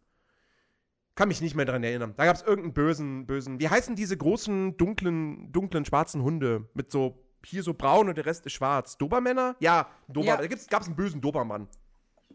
[1.16, 2.14] Kann mich nicht mehr dran erinnern.
[2.16, 6.92] Da gab es irgendeinen bösen, bösen, wie heißen diese großen, dunklen, dunklen, schwarzen Hunde mit
[6.92, 8.98] so, hier so braun und der Rest ist schwarz.
[8.98, 9.56] Dobermänner?
[9.60, 10.38] Ja, Dober, Ja.
[10.38, 11.68] da gab es einen bösen Dobermann.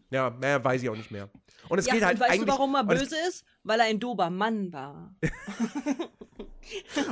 [0.09, 1.29] Ja, mehr weiß ich auch nicht mehr.
[1.69, 2.45] Und es ja, geht halt und weißt eigentlich.
[2.45, 3.43] du, warum er böse ist?
[3.63, 5.15] Weil er ein dober Mann war.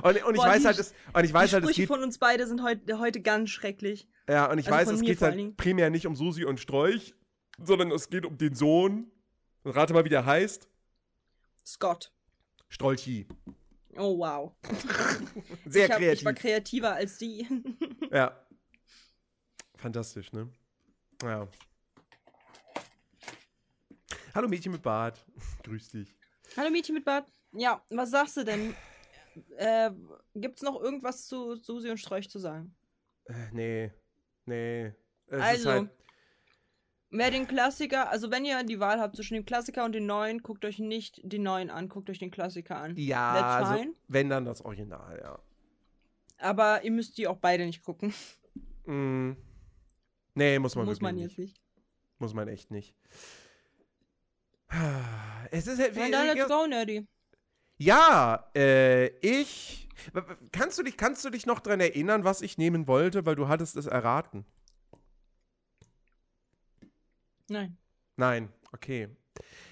[0.03, 1.87] Und, und ich Boah, weiß die- halt, es, und ich weiß Die halt, es geht,
[1.87, 4.07] von uns beide sind heut, heute ganz schrecklich.
[4.29, 7.13] ja, und ich also weiß, es geht halt primär nicht um Susi und Strolch,
[7.57, 9.11] sondern es geht um den Sohn.
[9.63, 10.69] Und rate mal, wie der heißt.
[11.65, 12.11] Scott.
[12.69, 13.27] Strolchi.
[13.97, 14.51] Oh, wow.
[15.65, 16.19] Sehr ich, hab, kreativ.
[16.19, 17.47] ich war kreativer als die.
[18.11, 18.45] ja.
[19.77, 20.49] Fantastisch, ne?
[21.23, 21.47] Ja.
[24.33, 25.25] Hallo Mädchen mit Bart.
[25.63, 26.13] Grüß dich.
[26.57, 27.25] Hallo Mädchen mit Bart.
[27.53, 28.75] Ja, was sagst du denn?
[29.57, 29.91] Äh,
[30.35, 32.75] gibt's noch irgendwas zu Susi und Strolch zu sagen?
[33.25, 33.91] Äh, nee.
[34.45, 34.93] Nee.
[35.27, 35.89] Es also, halt,
[37.09, 40.43] wer den Klassiker, also wenn ihr die Wahl habt zwischen dem Klassiker und den neuen,
[40.43, 42.95] guckt euch nicht den neuen an, guckt euch den Klassiker an.
[42.95, 45.39] ja, also, wenn dann das Original, ja.
[46.37, 48.13] Aber ihr müsst die auch beide nicht gucken.
[48.85, 49.31] Mm.
[50.35, 51.23] Nee, muss man Muss wirklich man nicht.
[51.23, 51.61] jetzt nicht.
[52.19, 52.93] Muss man echt nicht.
[55.51, 57.07] Es ist halt Na dann, let's go, Nerdy.
[57.77, 59.85] Ja, äh, ich
[60.51, 63.47] Kannst du dich, kannst du dich noch dran erinnern, was ich nehmen wollte, weil du
[63.47, 64.45] hattest es erraten?
[67.49, 67.77] Nein.
[68.17, 69.09] Nein, okay.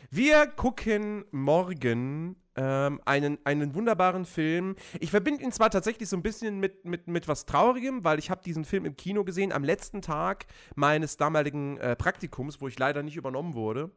[0.09, 4.75] Wir gucken morgen ähm, einen, einen wunderbaren Film.
[4.99, 8.29] Ich verbinde ihn zwar tatsächlich so ein bisschen mit, mit, mit was Traurigem, weil ich
[8.29, 10.45] habe diesen Film im Kino gesehen am letzten Tag
[10.75, 13.91] meines damaligen äh, Praktikums, wo ich leider nicht übernommen wurde.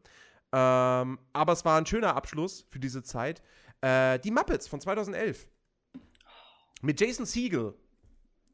[0.53, 3.43] Ähm, aber es war ein schöner Abschluss für diese Zeit.
[3.81, 5.49] Äh, die Muppets von 2011.
[6.83, 7.75] Mit Jason Siegel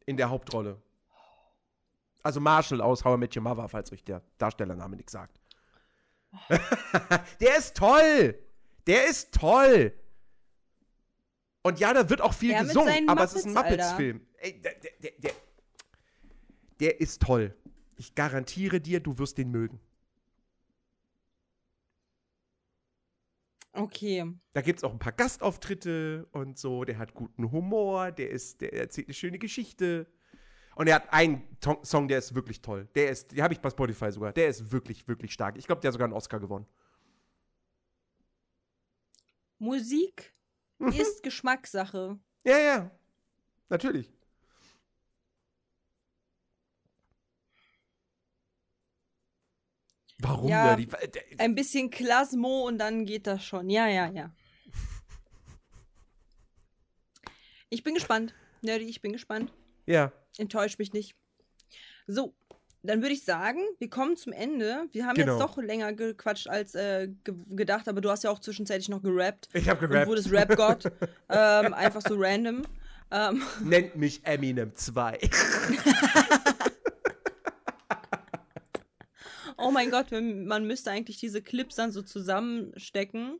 [0.07, 0.81] in der Hauptrolle.
[2.23, 5.41] Also Marshall aus How I Met Your Mother, falls euch der Darstellername nichts sagt.
[7.41, 8.39] der ist toll!
[8.87, 9.93] Der ist toll!
[11.63, 13.77] Und ja, da wird auch viel Er mit gesungen, aber es ist ein Muppets.
[13.77, 14.27] Muppets-Film.
[14.43, 15.33] Der, der, der, der,
[16.81, 17.55] der ist toll.
[17.97, 19.81] Ich garantiere dir, du wirst den mögen.
[23.73, 24.31] Okay.
[24.53, 26.85] Da gibt es auch ein paar Gastauftritte und so.
[26.85, 30.07] Der hat guten Humor, der, ist, der erzählt eine schöne Geschichte.
[30.75, 32.89] Und er hat einen Tong- Song, der ist wirklich toll.
[32.95, 34.33] Der ist, den habe ich bei Spotify sogar.
[34.33, 35.57] Der ist wirklich, wirklich stark.
[35.57, 36.67] Ich glaube, der hat sogar einen Oscar gewonnen.
[39.59, 40.35] Musik
[40.79, 40.89] Mhm.
[40.93, 42.19] ist Geschmackssache.
[42.45, 42.91] Ja, ja.
[43.69, 44.13] Natürlich.
[50.23, 50.49] Warum?
[50.49, 50.77] Ja.
[50.77, 50.89] Der-
[51.39, 53.69] Ein bisschen Klasmo und dann geht das schon.
[53.69, 54.31] Ja, ja, ja.
[57.69, 58.35] Ich bin gespannt.
[58.61, 59.53] Nerdy, ich bin gespannt.
[59.87, 60.13] Ja.
[60.39, 61.15] Enttäuscht mich nicht.
[62.07, 62.35] So,
[62.83, 64.85] dann würde ich sagen, wir kommen zum Ende.
[64.93, 65.33] Wir haben Genau.
[65.33, 69.03] jetzt doch länger gequatscht als äh, ge gedacht, aber du hast ja auch zwischenzeitlich noch
[69.03, 69.49] gerappt.
[69.55, 70.07] Ich habe gerappt.
[70.09, 70.85] wurdest Rap-Gott.
[71.29, 72.63] ähm, einfach so random.
[73.11, 75.19] Ähm, Nennt mich Eminem 2.
[79.63, 83.39] oh mein Gott, man müsste eigentlich diese Clips dann so zusammenstecken,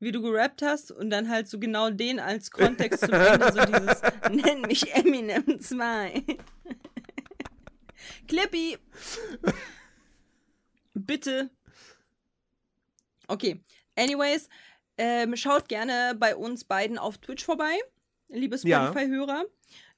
[0.00, 3.60] wie du gerappt hast und dann halt so genau den als Kontext zum Ende, so
[3.64, 6.24] dieses Nenn mich Eminem 2.
[8.26, 8.78] Clippy!
[10.94, 11.50] Bitte.
[13.28, 13.60] Okay.
[13.96, 14.48] Anyways,
[14.98, 17.78] ähm, schaut gerne bei uns beiden auf Twitch vorbei,
[18.28, 18.92] liebe Ja.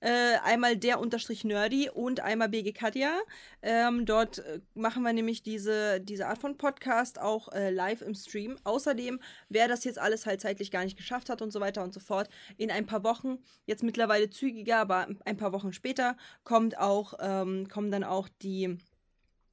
[0.02, 3.20] Äh, einmal der unterstrich nerdy und einmal BG Katja.
[3.62, 8.16] Ähm, dort äh, machen wir nämlich diese, diese Art von Podcast auch äh, live im
[8.16, 8.58] Stream.
[8.64, 11.94] Außerdem, wer das jetzt alles halt zeitlich gar nicht geschafft hat und so weiter und
[11.94, 16.76] so fort, in ein paar Wochen, jetzt mittlerweile zügiger, aber ein paar Wochen später, kommt
[16.78, 18.78] auch, ähm, kommen dann auch die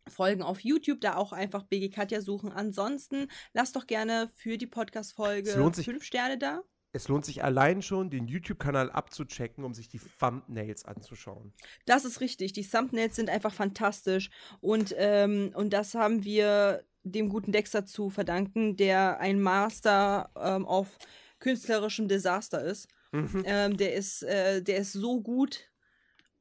[0.07, 2.51] Folgen auf YouTube, da auch einfach BG Katja suchen.
[2.51, 6.63] Ansonsten lasst doch gerne für die Podcast-Folge lohnt sich- fünf Sterne da.
[6.91, 11.53] Es lohnt sich allein schon, den YouTube-Kanal abzuchecken, um sich die Thumbnails anzuschauen.
[11.85, 12.53] Das ist richtig.
[12.53, 14.31] Die Thumbnails sind einfach fantastisch.
[14.59, 20.65] Und, ähm, und das haben wir dem guten Dexter zu verdanken, der ein Master ähm,
[20.65, 20.97] auf
[21.39, 22.87] künstlerischem Desaster ist.
[23.11, 23.43] Mhm.
[23.45, 25.69] Ähm, der, ist äh, der ist so gut.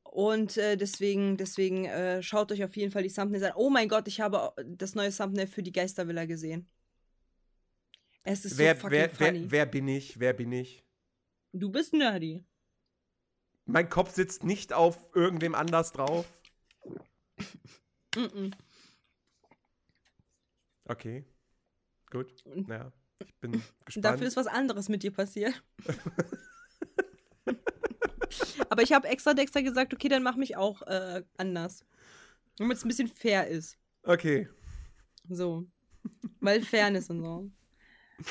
[0.03, 3.53] Und äh, deswegen, deswegen äh, schaut euch auf jeden Fall die Thumbnails an.
[3.55, 6.69] Oh mein Gott, ich habe das neue Thumbnail für die Geistervilla gesehen.
[8.25, 9.41] Es ist Wer, so fucking wer, funny.
[9.43, 10.21] wer, wer bin ich?
[10.21, 10.85] Wer bin ich?
[11.53, 12.45] du bist nerdy.
[13.65, 16.27] Mein Kopf sitzt nicht auf irgendwem anders drauf.
[18.15, 18.55] Mm -mm.
[20.85, 21.25] Okay.
[22.11, 22.43] Gut.
[22.67, 22.93] Ja.
[23.21, 23.53] Ich bin
[23.85, 24.05] gespannt.
[24.05, 25.63] Dafür ist was anderes mit dir passiert.
[28.71, 31.85] Aber ich habe extra Dexter gesagt, okay, dann mach mich auch äh, anders.
[32.57, 33.77] Damit es ein bisschen fair ist.
[34.03, 34.49] okay.
[35.29, 35.67] So.
[36.41, 37.51] Weil Fairness und so.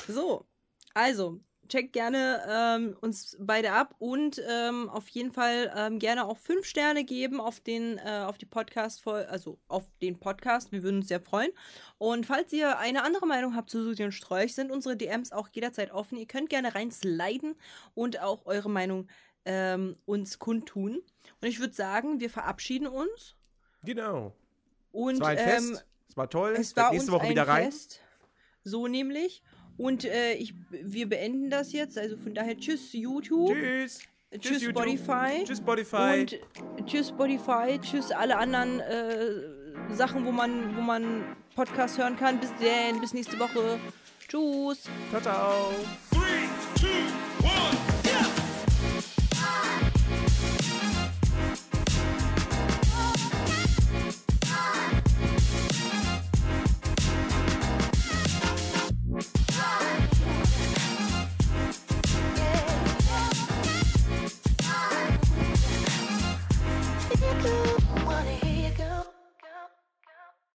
[0.08, 0.46] So.
[0.94, 6.38] Also, checkt gerne ähm, uns beide ab und ähm, auf jeden Fall ähm, gerne auch
[6.38, 10.72] fünf Sterne geben auf den, äh, auf die Podcast, also auf den Podcast.
[10.72, 11.52] Wir würden uns sehr freuen.
[11.98, 15.50] Und falls ihr eine andere Meinung habt zu Susi und Strolch, sind unsere DMs auch
[15.50, 16.18] jederzeit offen.
[16.18, 17.56] Ihr könnt gerne reinsliden
[17.94, 19.08] und auch eure Meinung
[19.46, 21.02] ähm, uns kundtun.
[21.42, 23.36] Und ich würde sagen, wir verabschieden uns.
[23.84, 24.34] Genau.
[24.92, 25.86] Und Es war ein ähm, Fest.
[26.10, 26.56] Es war toll.
[26.58, 27.72] es war nächste Woche ein wieder rein.
[27.72, 28.02] Fest.
[28.64, 29.44] So nämlich.
[29.78, 31.98] Und äh, ich, wir beenden das jetzt.
[31.98, 33.54] Also von daher tschüss YouTube.
[33.54, 34.00] Tschüss.
[34.40, 34.84] Tschüss, YouTube.
[34.84, 35.44] Spotify.
[35.46, 36.26] Tschüss Spotify.
[36.78, 37.80] Und tschüss Spotify.
[37.80, 42.40] Tschüss alle anderen äh, Sachen, wo man, wo man Podcast hören kann.
[42.40, 43.80] Bis dann, bis nächste Woche.
[44.28, 44.84] Tschüss.
[45.10, 45.72] ciao, ciao.
[46.12, 46.88] Three, two,
[47.44, 47.97] one.